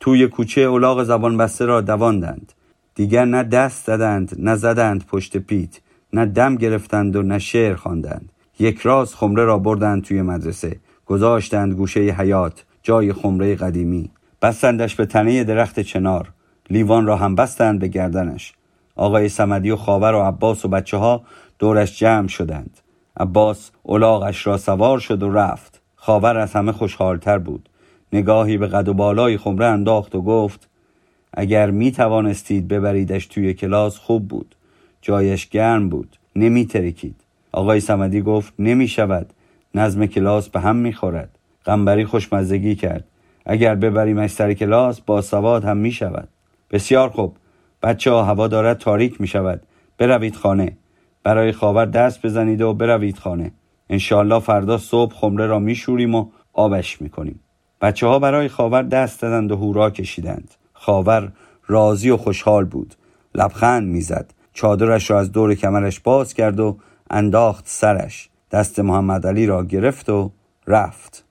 [0.00, 2.52] توی کوچه اولاغ زبان بسته را دواندند.
[2.94, 5.80] دیگر نه دست زدند نه زدند پشت پیت
[6.12, 8.32] نه دم گرفتند و نه شعر خواندند.
[8.58, 10.76] یک راز خمره را بردند توی مدرسه.
[11.06, 14.10] گذاشتند گوشه حیات جای خمره قدیمی.
[14.42, 16.28] بستندش به تنه درخت چنار.
[16.70, 18.52] لیوان را هم بستند به گردنش.
[18.96, 21.22] آقای سمدی و خاور و عباس و بچه ها
[21.58, 22.80] دورش جمع شدند.
[23.20, 25.80] عباس اولاغش را سوار شد و رفت.
[25.96, 27.68] خاور از همه خوشحالتر بود.
[28.12, 30.68] نگاهی به قد و بالای خمره انداخت و گفت
[31.34, 34.54] اگر می توانستید ببریدش توی کلاس خوب بود.
[35.02, 36.16] جایش گرم بود.
[36.36, 37.16] نمی ترکید.
[37.52, 39.32] آقای سمدی گفت نمی شود.
[39.74, 41.38] نظم کلاس به هم می خورد.
[41.64, 43.04] قنبری خوشمزگی کرد.
[43.46, 46.28] اگر ببریمش سر کلاس با سواد هم می شود.
[46.70, 47.36] بسیار خوب.
[47.82, 49.62] بچه ها هوا دارد تاریک می شود.
[49.98, 50.76] بروید خانه.
[51.22, 53.52] برای خاور دست بزنید و بروید خانه.
[53.90, 57.40] انشالله فردا صبح خمره را میشوریم و آبش می‌کنیم.
[57.80, 60.54] بچه ها برای خاور دست دادند و هورا کشیدند.
[60.72, 61.32] خاور
[61.66, 62.94] راضی و خوشحال بود.
[63.34, 64.34] لبخند می‌زد.
[64.52, 66.76] چادرش را از دور کمرش باز کرد و
[67.10, 68.28] انداخت سرش.
[68.50, 70.30] دست محمد علی را گرفت و
[70.66, 71.24] رفت.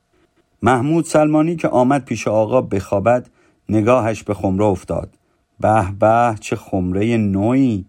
[0.61, 3.29] محمود سلمانی که آمد پیش آقا بخوابد
[3.69, 5.09] نگاهش به خمره افتاد.
[5.59, 7.85] به به چه خمره نوعی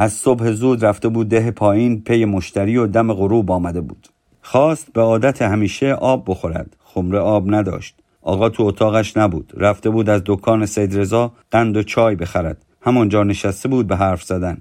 [0.00, 4.08] از صبح زود رفته بود ده پایین پی مشتری و دم غروب آمده بود.
[4.42, 6.76] خواست به عادت همیشه آب بخورد.
[6.84, 7.94] خمره آب نداشت.
[8.22, 9.52] آقا تو اتاقش نبود.
[9.56, 12.64] رفته بود از دکان سید رضا قند و چای بخرد.
[12.82, 14.58] همانجا نشسته بود به حرف زدن.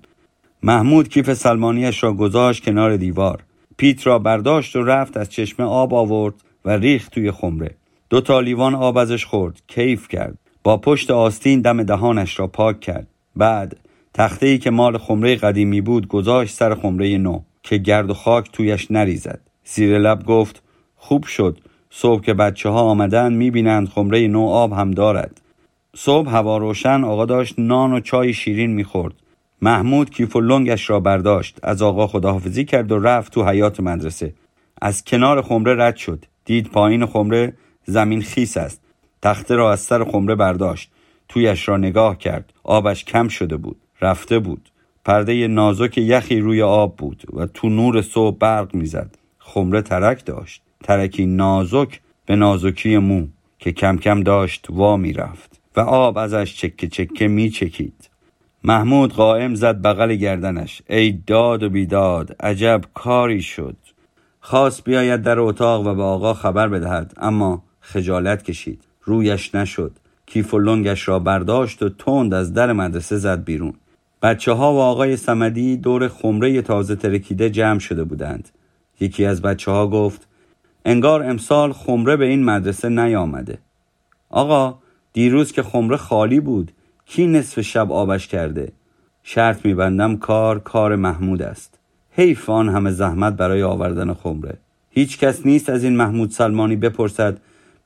[0.64, 3.44] محمود کیف سلمانیش را گذاشت کنار دیوار.
[3.78, 6.34] پیت را برداشت و رفت از چشمه آب آورد
[6.66, 7.76] و ریخت توی خمره.
[8.10, 9.62] دو تا لیوان آب ازش خورد.
[9.68, 10.38] کیف کرد.
[10.64, 13.08] با پشت آستین دم دهانش را پاک کرد.
[13.36, 13.78] بعد
[14.18, 18.52] تخته ای که مال خمره قدیمی بود گذاشت سر خمره نو که گرد و خاک
[18.52, 19.40] تویش نریزد.
[19.64, 20.64] زیر لب گفت
[20.96, 21.58] خوب شد.
[21.90, 25.42] صبح که بچه ها آمدن می‌بینند خمره نو آب هم دارد.
[25.96, 29.14] صبح هوا روشن آقا داشت نان و چای شیرین می‌خورد.
[29.62, 31.60] محمود کیف و لنگش را برداشت.
[31.64, 34.34] از آقا خداحافظی کرد و رفت تو حیات مدرسه.
[34.82, 36.26] از کنار خمره رد شد.
[36.46, 37.54] دید پایین خمره
[37.86, 38.82] زمین خیس است.
[39.22, 40.92] تخته را از سر خمره برداشت.
[41.30, 42.54] تویش را نگاه کرد.
[42.64, 43.78] آبش کم شده بود.
[44.02, 44.70] رفته بود.
[45.06, 49.18] پرده نازک یخی روی آب بود و تو نور صبح برق می‌زد.
[49.40, 50.62] خمره ترک داشت.
[50.84, 53.28] ترکی نازک به نازکی مو
[53.60, 58.10] که کم کم داشت وا می‌رفت و آب ازش چکه چکه می چکید
[58.64, 60.82] محمود قائم زد بغل گردنش.
[60.90, 63.76] ای داد و بیداد عجب کاری شد.
[64.40, 68.84] خواست بیاید در اتاق و به آقا خبر بدهد اما خجالت کشید.
[69.04, 69.92] رویش نشد.
[70.26, 73.74] کیف و لنگش را برداشت و تند از در مدرسه زد بیرون.
[74.22, 78.50] بچه ها و آقای سمدی دور خمره تازه ترکیده جمع شده بودند.
[79.00, 80.28] یکی از بچه ها گفت
[80.86, 83.58] انگار امسال خمره به این مدرسه نیامده.
[84.30, 84.80] آقا
[85.14, 86.72] دیروز که خمره خالی بود
[87.06, 88.72] کی نصف شب آبش کرده؟
[89.24, 91.80] شرط میبندم کار کار محمود است.
[92.12, 94.58] حیف آن همه زحمت برای آوردن خمره.
[94.90, 97.38] هیچ کس نیست از این محمود سلمانی بپرسد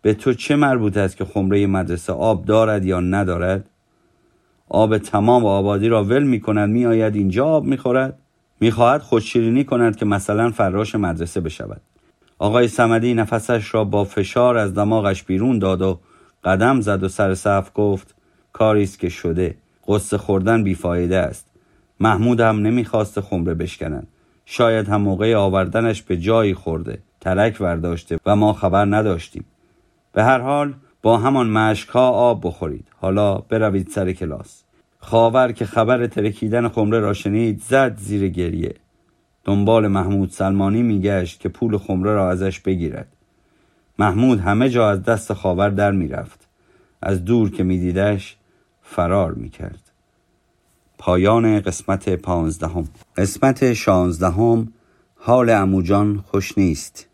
[0.01, 3.69] به تو چه مربوط است که خمره مدرسه آب دارد یا ندارد؟
[4.73, 8.19] آب تمام و آبادی را ول می کند می آید اینجا آب می خورد
[8.59, 11.81] می خواهد خودشیرینی کند که مثلا فراش مدرسه بشود.
[12.39, 15.99] آقای سمدی نفسش را با فشار از دماغش بیرون داد و
[16.43, 18.15] قدم زد و سر صف گفت
[18.53, 19.55] کاری است که شده.
[19.87, 21.47] قصه خوردن بیفایده است.
[21.99, 24.07] محمود هم نمی‌خواست خمره بشکنند
[24.45, 29.45] شاید هم موقع آوردنش به جایی خورده ترک ورداشته و ما خبر نداشتیم.
[30.13, 32.87] به هر حال با همان مشک ها آب بخورید.
[32.99, 34.63] حالا بروید سر کلاس.
[34.99, 38.75] خاور که خبر ترکیدن خمره را شنید زد زیر گریه.
[39.43, 43.07] دنبال محمود سلمانی میگشت که پول خمره را ازش بگیرد.
[43.99, 46.47] محمود همه جا از دست خاور در می‌رفت.
[47.01, 48.37] از دور که میدیدش
[48.81, 49.91] فرار می‌کرد.
[50.97, 52.87] پایان قسمت پانزدهم.
[53.17, 54.73] قسمت شانزدهم.
[55.15, 57.07] حال اموجان خوش نیست.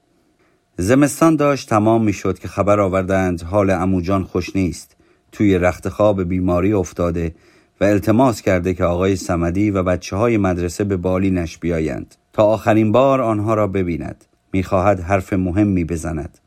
[0.79, 4.95] زمستان داشت تمام می‌شد که خبر آوردند حال اموجان خوش نیست.
[5.31, 7.35] توی رخت خواب بیماری افتاده
[7.81, 12.15] و التماس کرده که آقای سمدی و بچه های مدرسه به بالینش بیایند.
[12.33, 14.25] تا آخرین بار آنها را ببیند.
[14.53, 16.37] می‌خواهد حرف مهمی بزند.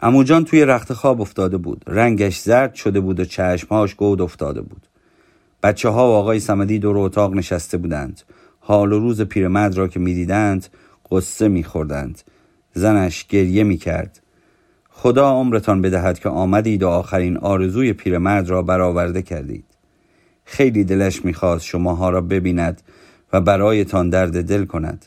[0.00, 1.84] اموجان توی رخت خواب افتاده بود.
[1.86, 4.86] رنگش زرد شده بود و چشمهاش گود افتاده بود.
[5.62, 8.20] بچه ها و آقای سمدی دور اتاق نشسته بودند.
[8.60, 10.66] حال و روز پیرمرد را که می‌دیدند
[11.10, 12.22] قصه میخوردند.
[12.78, 14.20] زنش گریه می‌کرد.
[14.90, 19.64] خدا عمرتان بدهد که آمدید و آخرین آرزوی پیرمرد را برآورده کردید.
[20.44, 22.82] خیلی دلش می‌خواست شماها را ببیند
[23.32, 25.06] و برایتان درد دل کند.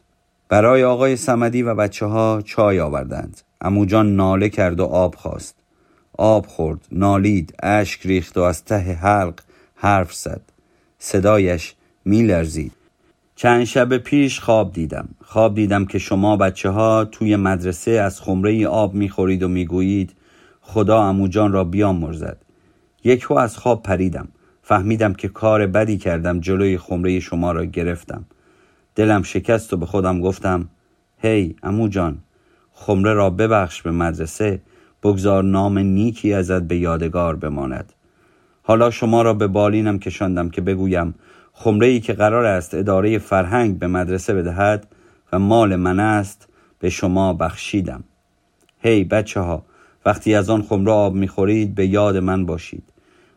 [0.49, 3.41] برای آقای سمدی و بچه ها چای آوردند.
[3.61, 5.55] اموجان ناله کرد و آب خواست.
[6.17, 9.39] آب خورد نالید اشک ریخت و از ته حلق
[9.75, 10.41] حرف زد.
[10.99, 12.80] صدایش میلرزید.
[13.41, 15.09] چند شب پیش خواب دیدم.
[15.23, 20.13] خواب دیدم که شما بچه ها توی مدرسه از خمره آب می‌خورید و می‌گویید
[20.61, 22.37] خدا اموجان را بیامرزد.
[23.03, 24.27] یک از خواب پریدم.
[24.63, 28.25] فهمیدم که کار بدی کردم جلوی خمره شما را گرفتم.
[28.95, 30.67] دلم شکست و به خودم گفتم
[31.17, 32.17] هی hey, امو جان
[32.73, 34.61] خمره را ببخش به مدرسه
[35.03, 37.93] بگذار نام نیکی ازت به یادگار بماند.
[38.63, 41.15] حالا شما را به بالینم کشاندم که بگویم
[41.53, 44.87] خمره ای که قرار است اداره فرهنگ به مدرسه بدهد
[45.33, 46.47] و مال من است
[46.79, 48.03] به شما بخشیدم.
[48.79, 49.65] هی hey, بچه ها
[50.05, 52.83] وقتی از آن خمره آب می‌خورید به یاد من باشید.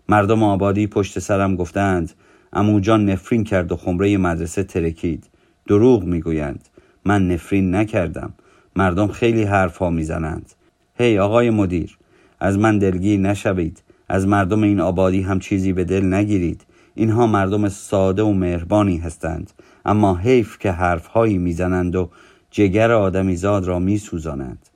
[0.09, 2.13] مردم آبادی پشت سرم گفتند
[2.53, 5.25] اموجان نفرین کرد و خمره مدرسه ترکید.
[5.67, 6.69] دروغ می‌گویند.
[7.05, 8.35] من نفرین نکردم.
[8.77, 10.53] مردم خیلی حرف ها می‌زنند.
[10.99, 11.99] هی hey, آقای مدیر
[12.41, 13.83] از من دلگیر نشوید.
[14.09, 16.65] از مردم این آبادی هم چیزی به دل نگیرید.
[16.95, 19.53] اینها مردم ساده و مهربانی هستند.
[19.85, 22.11] اما حیف که حرفهایی می‌زنند و
[22.51, 24.69] جگر آدمیزاد را میسوزانند.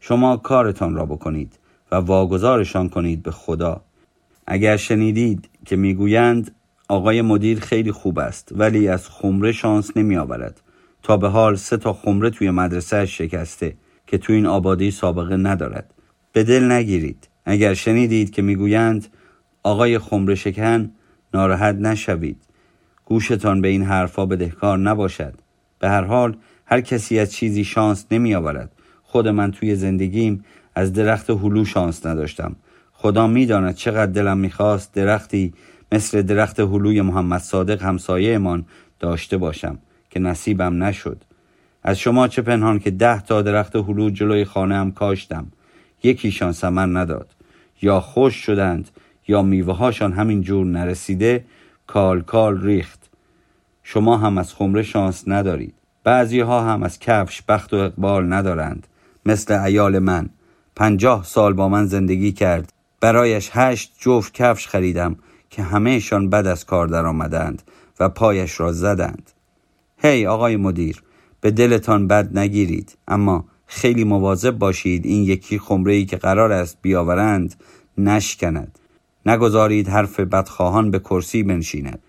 [0.00, 1.58] شما کارتان را بکنید
[1.92, 3.80] و واگذارشان کنید به خدا.
[4.46, 6.50] اگر شنیدید که می‌گویند
[6.88, 10.60] آقای مدیر خیلی خوب است ولی از خمره شانس نمی آورد
[11.02, 15.94] تا به حال سه تا خمره توی مدرسه شکسته که توی این آبادی سابقه ندارد.
[16.32, 17.28] به دل نگیرید.
[17.44, 19.06] اگر شنیدید که می‌گویند
[19.62, 20.90] آقای خمره شکن
[21.34, 22.36] ناراحت نشوید.
[23.04, 25.34] گوشتان به این حرفا بدهکار نباشد.
[25.78, 28.72] به هر حال هر کسی از چیزی شانس نمی آورد
[29.02, 32.56] خود من توی زندگیم از درخت هلو شانس نداشتم.
[32.92, 35.52] خدا می‌داند چقدر دلم می‌خواست درختی
[35.92, 38.66] مثل درخت هلوی محمد صادق همسایهمان
[39.00, 39.78] داشته باشم
[40.10, 41.24] که نصیبم نشد.
[41.82, 45.46] از شما چه پنهان که ده تا درخت هلو جلوی خانه هم کاشتم
[46.02, 47.34] یکیشان سمن نداد.
[47.82, 48.90] یا خوش شدند
[49.28, 51.44] یا میوه هاشان همین جور نرسیده
[51.86, 53.10] کال کال ریخت.
[53.82, 55.74] شما هم از خمره شانس ندارید.
[56.04, 58.86] بعضی ها هم از کفش بخت و اقبال ندارند.
[59.26, 60.28] مثل ایال من.
[60.76, 62.72] پنجاه سال با من زندگی کرد.
[63.00, 65.16] برایش هشت جفت کفش خریدم
[65.50, 67.62] که همهشان بد از کار در آمدند
[68.00, 69.30] و پایش را زدند.
[69.98, 71.02] هی آقای مدیر
[71.40, 72.96] به دلتان بد نگیرید.
[73.08, 77.54] اما خیلی مواظب باشید این یکی خمره ای که قرار است بیاورند
[77.98, 78.78] نشکند.
[79.26, 82.02] نگذارید حرف بدخواهان به کرسی بنشیند.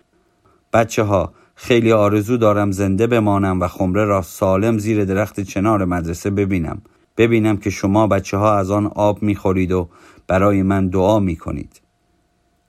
[0.74, 6.30] بچه ها خیلی آرزو دارم زنده بمانم و خمره را سالم زیر درخت چنار مدرسه
[6.30, 6.82] ببینم.
[7.18, 9.90] ببینم که شما بچه ها از آن آب می‌خورید و
[10.28, 11.82] برای من دعا می‌کنید.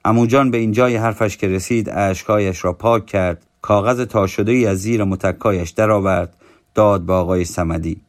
[0.05, 4.79] اموجان به اینجای حرفش که رسید اشکایش را پاک کرد کاغذ تا شده ای از
[4.79, 6.37] زیر متکایش درآورد
[6.75, 8.01] داد به آقای سمدی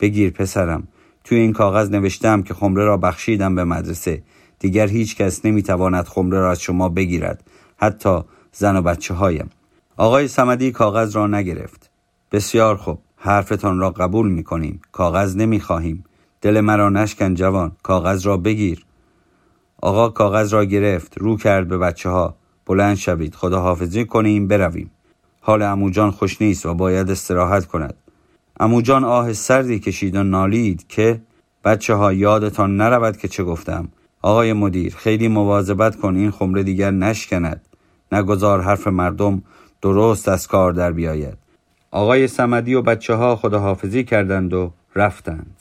[0.00, 0.88] بگیر پسرم
[1.24, 4.22] توی این کاغذ نوشتم که خمره را بخشیدم به مدرسه.
[4.58, 7.44] دیگر هیچ کس نمی‌تواند خمره را از شما بگیرد
[7.76, 8.20] حتی
[8.52, 9.50] زن و بچه هایم
[9.96, 11.90] آقای سمدی کاغذ را نگرفت.
[12.32, 16.04] بسیار خوب حرفتان را قبول می کنیم کاغذ نمی خواهیم
[16.40, 18.86] دل مرا نشکن جوان کاغذ را بگیر.
[19.82, 22.36] آقا کاغذ را گرفت رو کرد به بچه ها
[22.66, 24.90] بلند شوید خدا حافظی کنیم برویم.
[25.40, 27.94] حال اموجان خوش نیست و باید استراحت کند.
[28.60, 31.20] اموجان آه سردی کشید و نالید که
[31.64, 33.88] بچه ها یادتان نرود که چه گفتم.
[34.26, 37.60] آقای مدیر خیلی مواظبت کن این خمره دیگر نشکند.
[38.12, 39.42] نگذار حرف مردم
[39.82, 41.38] درست از کار در بیاید.
[41.90, 45.56] آقای سمدی و بچه ها خداحافظی کردند و رفتند.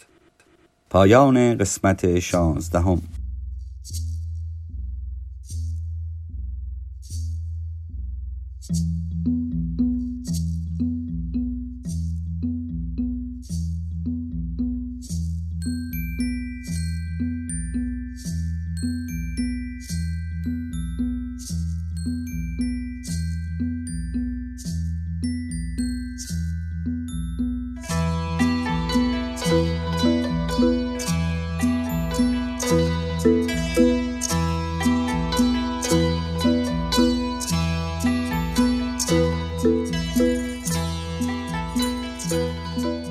[0.89, 3.01] پایان قسمت شانزدهم.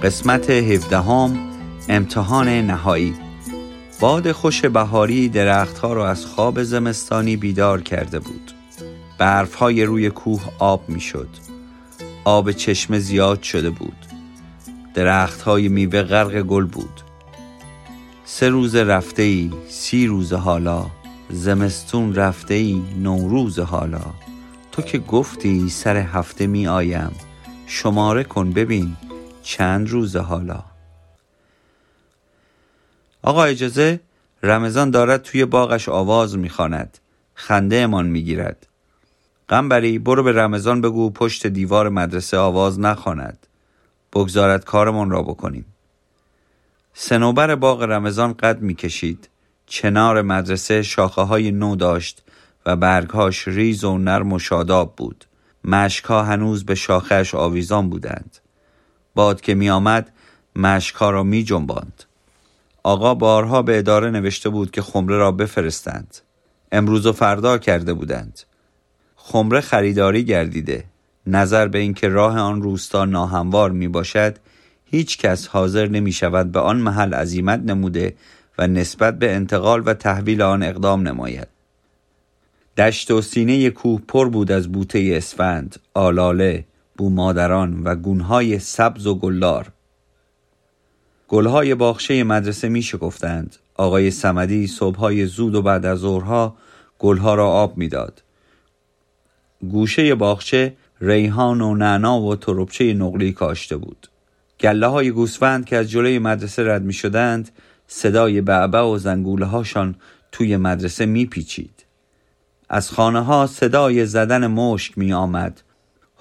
[0.04, 1.36] قسمت هفدهم
[1.88, 3.14] امتحان نهایی.
[4.00, 8.52] باد خوش بهاری درختها را از خواب زمستانی بیدار کرده بود.
[9.58, 11.28] های روی کوه آب می‌شد.
[12.24, 13.96] آب چشمه زیاد شده بود.
[15.44, 17.00] های میوه غرق گل بود.
[18.24, 20.86] سه روز رفته ای سی روز حالا.
[21.30, 24.04] زمستون رفته ای نوروز حالا.
[24.72, 27.12] تو که گفتی سر هفته می آیم
[27.66, 28.96] شماره کن ببین.
[29.44, 30.62] چند روز حالا.
[33.22, 34.00] آقا اجازه؟
[34.42, 36.98] رمضان دارد توی باغش آواز می‌خواند.
[37.34, 38.66] خنده امان می‌گیرد.
[39.48, 43.46] قنبری برو به رمضان بگو پشت دیوار مدرسه آواز نخواند.
[44.12, 45.64] بگذارد کارمان را بکنیم.
[46.94, 49.28] سنوبر باغ رمضان قد می‌کشید.
[49.66, 52.22] چنار مدرسه شاخه های نو داشت
[52.66, 55.24] و برگهاش ریز و نرم و شاداب بود.
[55.64, 58.38] مشکها هنوز به شاخهش آویزان بودند.
[59.14, 60.10] باد که می آمد
[60.56, 62.04] مشکها را می جنباند.
[62.82, 66.16] آقا بارها به اداره نوشته بود که خمره را بفرستند.
[66.72, 68.40] امروز و فردا کرده بودند.
[69.16, 70.84] خمره خریداری گردیده.
[71.26, 74.36] نظر به اینکه راه آن روستا ناهموار می باشد
[74.84, 78.14] هیچ کس حاضر نمی شود به آن محل عزیمت نموده
[78.58, 81.48] و نسبت به انتقال و تحویل آن اقدام نماید.
[82.76, 86.64] دشت و سینه کوه پر بود از بوته اسفند، آلاله،
[86.96, 89.68] بومادران و گونهای سبز و گلدار
[91.28, 96.56] گلهای باخشه مدرسه می شکفتند آقای سمدی صبحهای زود و بعد از ظهرها
[96.98, 98.22] گلها را آب می‌داد.
[99.60, 104.08] گوشه باغچه ریحان و نعنا و تربچه نقلی کاشته بود
[104.60, 107.50] گله های گوسفند که از جلوی مدرسه رد می شدند
[107.86, 109.94] صدای بعبع و زنگوله هاشان
[110.32, 111.84] توی مدرسه می پیچید.
[112.68, 115.62] از خانه ها صدای زدن مشک می آمد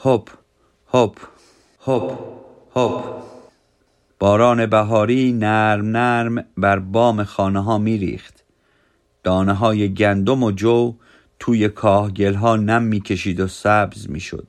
[0.05, 0.29] هپ
[0.95, 1.17] هپ
[1.87, 2.19] هپ
[2.75, 3.03] هپ
[4.19, 8.43] باران بهاری نرم نرم بر بام خانه ها می ریخت
[9.23, 10.95] دانه های گندم و جو
[11.39, 14.47] توی کاهگل ها نم می کشید و سبز می شد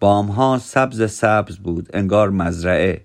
[0.00, 3.04] بام ها سبز سبز بود انگار مزرعه.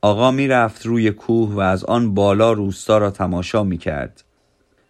[0.00, 4.24] آقا می رفت روی کوه و از آن بالا روستا را تماشا می کرد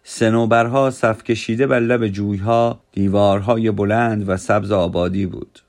[0.03, 5.66] سنوبرها صف کشیده بر لب جویها دیوارهای بلند و سبز آبادی بود.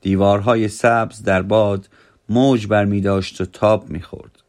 [0.00, 1.88] دیوارهای سبز در باد
[2.28, 4.40] موج برمی داشت و تاب می خورد.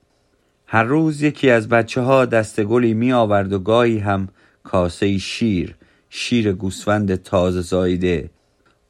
[0.66, 4.28] هر روز یکی از بچه ها دست می آورد و گاهی هم
[4.64, 5.76] کاسه شیر
[6.10, 8.30] شیر گوسفند تازه زایده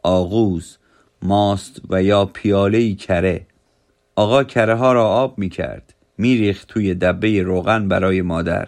[0.04, 0.78] آغوز
[1.22, 3.46] ماست و یا پیاله کره
[4.16, 8.68] آقا کره ها را آب می کرد می ریخت توی دبه روغن برای مادر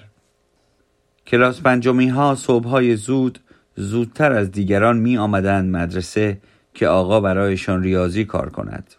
[1.28, 3.40] کلاس پنجمی ها صبح های زود
[3.76, 6.38] زودتر از دیگران می آمدند مدرسه
[6.74, 8.94] که آقا برایشان ریاضی کار کند.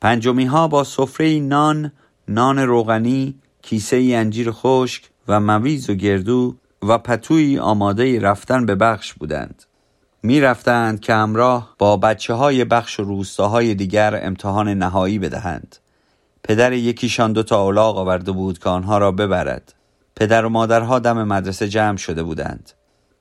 [0.00, 1.92] پنجمی ها با سفره نان
[2.28, 9.12] نان روغنی کیسه انجیر خشک و مویز و گردو و پتوی آماده رفتن به بخش
[9.12, 9.62] بودند.
[10.22, 15.76] می رفتند که همراه با بچه های بخش و روستاهای دیگر امتحان نهایی بدهند.
[16.42, 19.74] پدر یکیشان دو تا اولاغ آورده بود که آنها را ببرد.
[20.16, 22.72] پدر و مادرها دم مدرسه جمع شده بودند.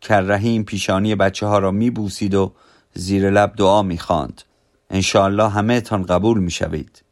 [0.02, 2.54] کررحیم پیشانی بچه ها را می بوسید و
[2.98, 4.42] زیر لب دعا می خاند.
[4.90, 7.04] انشاءالله همه تان قبول می شوید.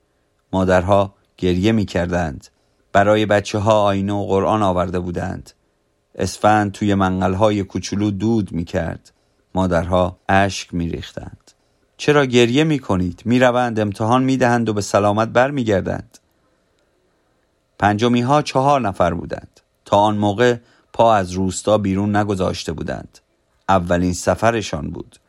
[0.53, 2.47] مادرها گریه می کردند.
[2.93, 5.51] برای بچه ها آینه و قرآن آورده بودند.
[6.15, 9.11] اسفند توی منقلهای کوچولو دود می کرد.
[9.55, 11.51] مادرها اشک می ریختند.
[11.97, 16.17] چرا گریه می کنید؟ می روند امتحان می دهند و به سلامت بر می گردند.
[17.79, 19.59] پنجمی ها چهار نفر بودند.
[19.85, 20.57] تا آن موقع
[20.93, 23.19] پا از روستا بیرون نگذاشته بودند.
[23.69, 25.19] اولین سفرشان بود.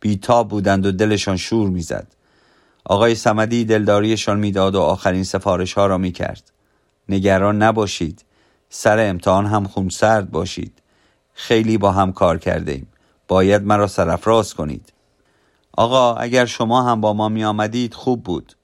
[0.00, 2.06] بیتاب بودند و دلشان شور می‌زد.
[2.84, 6.52] آقای سمدی دلداریشان می‌داد و آخرین سفارش ها را می کرد.
[7.08, 8.24] نگران نباشید.
[8.70, 10.82] سر امتحان هم خونسرد باشید.
[11.32, 12.86] خیلی با هم کار کرده ایم.
[13.28, 14.92] باید مرا سرفراز کنید.
[15.72, 18.56] آقا اگر شما هم با ما می آمدید خوب بود.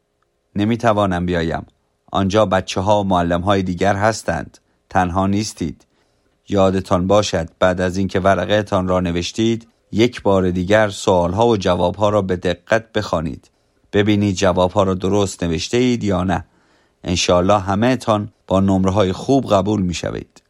[0.57, 1.67] نمی توانم بیایم.
[2.13, 4.59] آنجا بچه ها و معلم های دیگر هستند.
[4.91, 5.87] تنها نیستید.
[6.49, 12.23] یادتان باشد بعد از اینکه ورقهتان را نوشتید یک بار دیگر سوالها و جوابها را
[12.23, 13.51] به دقت بخوانید.
[13.93, 16.45] ببینید جوابها را درست نوشته اید یا نه.
[17.05, 20.43] انشاالله همه تان با نمره های خوب قبول می شوید.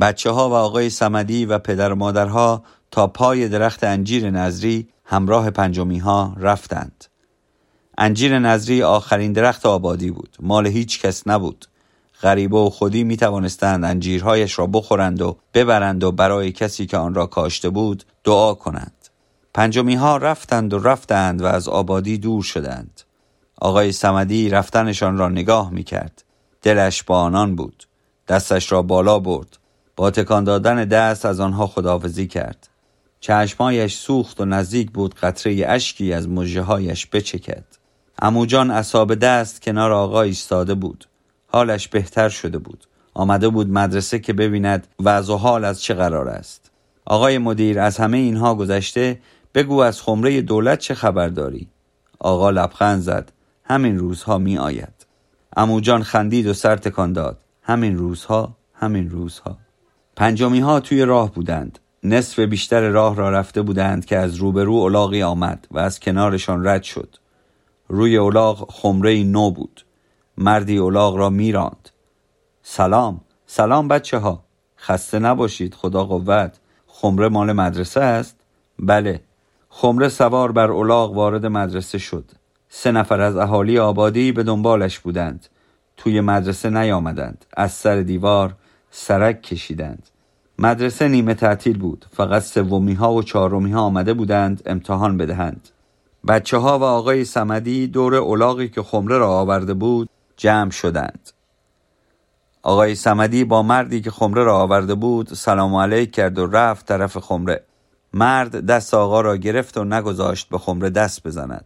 [0.00, 5.50] بچه ها و آقای سمدی و پدر و مادرها تا پای درخت انجیر نظری همراه
[5.50, 7.04] پنجمی ها رفتند.
[7.98, 10.36] انجیر نظری آخرین درخت آبادی بود.
[10.40, 11.66] مال هیچ کس نبود.
[12.22, 17.14] غریبه و خودی می توانستند انجیرهایش را بخورند و ببرند و برای کسی که آن
[17.14, 19.08] را کاشته بود دعا کنند.
[19.54, 23.00] پنجمی ها رفتند و رفتند و از آبادی دور شدند.
[23.60, 26.24] آقای سمدی رفتنشان را نگاه می کرد.
[26.62, 27.84] دلش با آنان بود.
[28.28, 29.58] دستش را بالا برد.
[29.96, 32.68] با تکان دادن دست از آنها خداحافظی کرد.
[33.20, 37.64] چشمایش سوخت و نزدیک بود قطره اشکی از مجه هایش بچکد.
[38.22, 41.08] اموجان اصاب دست کنار آقا ایستاده بود.
[41.46, 42.84] حالش بهتر شده بود.
[43.14, 46.69] آمده بود مدرسه که ببیند وضع حال از چه قرار است.
[47.04, 49.20] آقای مدیر از همه اینها گذشته
[49.54, 51.68] بگو از خمره دولت چه خبر داری؟
[52.18, 53.32] آقا لبخند زد.
[53.64, 55.06] همین روزها می آید.
[55.56, 57.44] اموجان خندید و سر تکان داد.
[57.62, 59.56] همین روزها، همین روزها.
[60.16, 61.78] پنجمی ها توی راه بودند.
[62.04, 66.82] نصف بیشتر راه را رفته بودند که از روبرو اولاغی آمد و از کنارشان رد
[66.82, 67.16] شد.
[67.88, 69.84] روی اولاغ خمره نو بود.
[70.38, 71.90] مردی اولاغ را میراند.
[72.62, 74.44] سلام، سلام بچه ها.
[74.78, 76.59] خسته نباشید خدا قوت.
[77.00, 78.36] خمره مال مدرسه است؟
[78.78, 79.20] بله.
[79.68, 82.24] خمره سوار بر اولاغ وارد مدرسه شد.
[82.68, 85.46] سه نفر از اهالی آبادی به دنبالش بودند.
[85.96, 87.44] توی مدرسه نیامدند.
[87.56, 88.54] از سر دیوار
[88.90, 90.08] سرک کشیدند.
[90.58, 92.06] مدرسه نیمه تعطیل بود.
[92.12, 95.68] فقط سومی ها و چهارمی ها آمده بودند امتحان بدهند.
[96.28, 101.30] بچه ها و آقای سمدی دور اولاغی که خمره را آورده بود جمع شدند.
[102.62, 107.16] آقای سمدی با مردی که خمره را آورده بود سلام علیک کرد و رفت طرف
[107.18, 107.64] خمره.
[108.14, 111.64] مرد دست آقا را گرفت و نگذاشت به خمره دست بزند.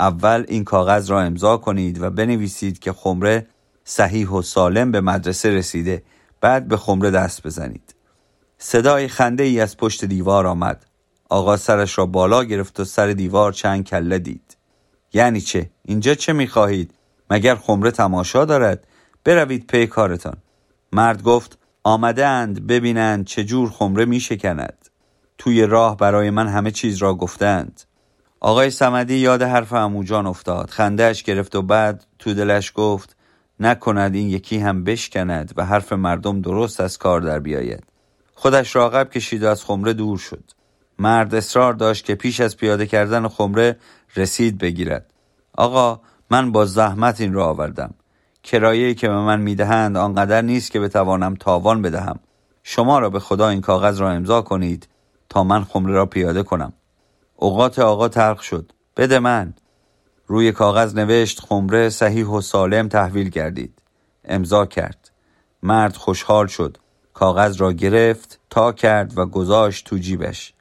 [0.00, 3.46] اول این کاغذ را امضا کنید و بنویسید که خمره
[3.84, 6.02] صحیح و سالم به مدرسه رسیده
[6.40, 7.94] بعد به خمره دست بزنید.
[8.58, 10.86] صدای خنده ای از پشت دیوار آمد.
[11.28, 14.56] آقا سرش را بالا گرفت و سر دیوار چند کله دید.
[15.12, 16.94] یعنی چه؟ اینجا چه می‌خواهید؟
[17.30, 18.86] مگر خمره تماشا دارد؟
[19.28, 20.36] بروید پی کارتان.
[20.92, 24.88] مرد گفت آمده اند ببینند چجور خمره می شکند.
[25.38, 27.80] توی راه برای من همه چیز را گفتند.
[28.40, 30.70] آقای سمدی یاد حرف اموجان افتاد.
[30.70, 33.16] خندهش گرفت و بعد تو دلش گفت
[33.60, 37.84] نکند این یکی هم بشکند و حرف مردم درست از کار در بیاید.
[38.34, 40.44] خودش را عقب کشید و از خمره دور شد.
[40.98, 43.76] مرد اصرار داشت که پیش از پیاده کردن خمره
[44.16, 45.12] رسید بگیرد.
[45.52, 46.00] آقا
[46.30, 47.94] من با زحمت این را آوردم.
[48.42, 52.20] کرایه که به من می‌دهند آنقدر نیست که بتوانم تاوان بدهم.
[52.62, 54.88] شما را به خدا این کاغذ را امضا کنید
[55.28, 56.72] تا من خمره را پیاده کنم.
[57.36, 58.72] اوقات آقا ترق شد.
[58.96, 59.54] بده من.
[60.26, 63.82] روی کاغذ نوشت خمره صحیح و سالم تحویل گردید
[64.24, 65.10] امضا کرد
[65.62, 66.76] مرد خوشحال شد
[67.14, 70.54] کاغذ را گرفت تا کرد و گذاشت تو جیبش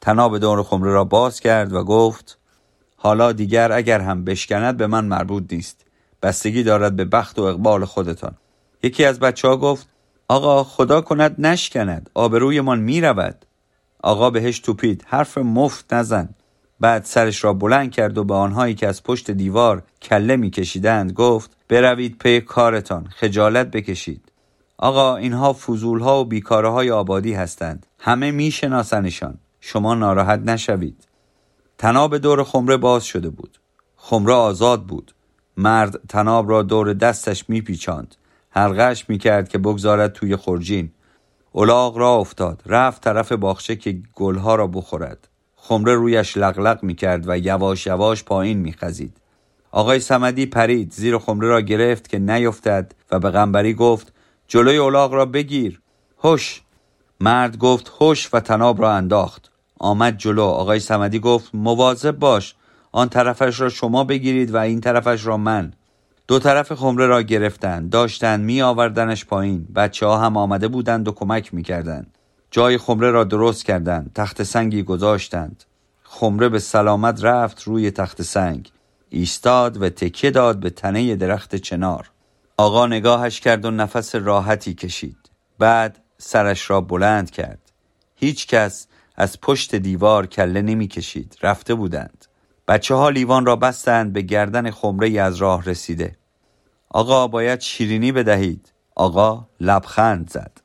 [0.00, 2.38] تناب دور خمره را باز کرد و گفت
[2.96, 5.83] حالا دیگر اگر هم بشکند به من مربوط نیست
[6.24, 8.34] بستگی دارد به بخت و اقبال خودتان.
[8.82, 9.88] یکی از بچه ها گفت
[10.28, 13.46] آقا خدا کند نشکند آبرویمان می رود
[14.02, 16.28] آقا بهش توپید حرف مفت نزن.
[16.80, 21.50] بعد سرش را بلند کرد و به آنهایی که از پشت دیوار کله میکشیدند گفت
[21.68, 24.32] بروید پی کارتان خجالت بکشید.
[24.78, 27.86] آقا اینها فضولها و بیکاره های آبادی هستند.
[27.98, 29.38] همه میشناسنشان.
[29.60, 31.04] شما ناراحت نشوید.
[31.78, 33.58] تناب دور خمره باز شده بود.
[33.96, 35.14] خمره آزاد بود.
[35.56, 38.14] مرد تناب را دور دستش میپیچاند.
[38.50, 40.90] حلقش می‌کرد که بگذارد توی خورجین
[41.54, 42.62] الاغ را افتاد.
[42.66, 45.28] رفت طرف باغچه که گلها را بخورد.
[45.56, 49.16] خمره رویش لغلق می‌کرد و یواش یواش پایین میخزید.
[49.70, 50.92] آقای سمدی پرید.
[50.92, 54.12] زیر خمره را گرفت که نیفتد و به غنبری گفت
[54.48, 55.80] جلوی الاغ را بگیر.
[56.24, 56.62] هش.
[57.20, 59.50] مرد گفت هش و طناب را انداخت.
[59.78, 60.42] آمد جلو.
[60.42, 62.54] آقای سمدی گفت مواظب باش.
[62.94, 65.72] آن طرفش را شما بگیرید و این طرفش را من.
[66.28, 69.64] دو طرف خمره را گرفتند داشتند می آوردنش پایین.
[69.76, 72.18] بچه ها هم آمده بودند و کمک می کردند
[72.50, 75.64] جای خمره را درست کردند تخت سنگی گذاشتند.
[76.02, 78.70] خمره به سلامت رفت روی تخت سنگ.
[79.08, 82.10] ایستاد و تکیه داد به تنه درخت چنار.
[82.56, 85.30] آقا نگاهش کرد و نفس راحتی کشید.
[85.58, 87.72] بعد سرش را بلند کرد.
[88.16, 88.86] هیچ کس
[89.16, 92.26] از پشت دیوار کله نمی کشید رفته بودند.
[92.68, 96.16] بچه ها لیوان را بستند به گردن خمره از راه رسیده.
[96.88, 98.72] آقا باید شیرینی بدهید.
[98.94, 100.60] آقا لبخند زد.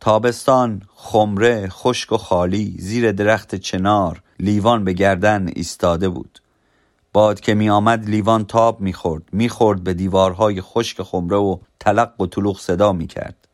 [0.00, 6.38] تابستان خمره خشک و خالی زیر درخت چنار لیوان به گردن ایستاده بود.
[7.12, 11.58] باد که می آمد لیوان تاب می خورد می خورد به دیوارهای خشک خمره و
[11.80, 13.48] تلق و طلوق صدا می کرد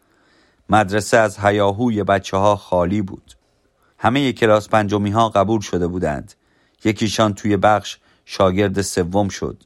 [0.68, 3.33] مدرسه از هیاهوی بچه ها خالی بود.
[3.99, 6.35] همه کلاس پنجمی ها قبول شده بودند.
[6.85, 9.62] یکیشان توی بخش شاگرد سوم شد.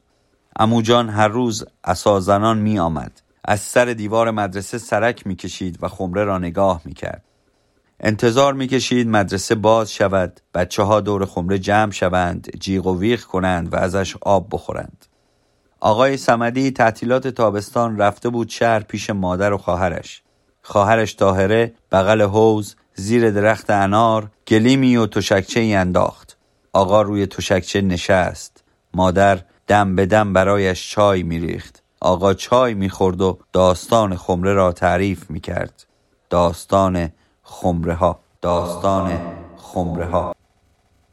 [0.59, 3.21] اموجان هر روز اسازنان می آمد.
[3.45, 7.23] از سر دیوار مدرسه سرک می کشید و خمره را نگاه می کرد.
[7.99, 10.39] انتظار می کشید مدرسه باز شود.
[10.53, 15.05] بچه ها دور خمره جمع شوند جیغ و ویغ کنند و ازش آب بخورند.
[15.79, 20.21] آقای سمدی تعطیلات تابستان رفته بود شهر پیش مادر و خواهرش.
[20.61, 26.22] خواهرش تاهره بغل حوز زیر درخت انار گلیمی و تشکچه انداخت.
[26.73, 28.63] آقا روی تشکچه نشست.
[28.93, 31.83] مادر دم به دم برایش چای میریخت.
[32.01, 35.85] آقا چای می‌خورد و داستان خمره را تعریف می‌کرد.
[36.29, 37.09] داستان
[37.43, 39.19] خمره ها داستان
[39.57, 40.35] خمره ها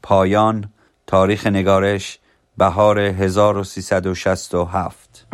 [0.03, 0.69] پایان
[1.07, 2.19] تاریخ نگارش
[2.57, 5.27] بهار 1367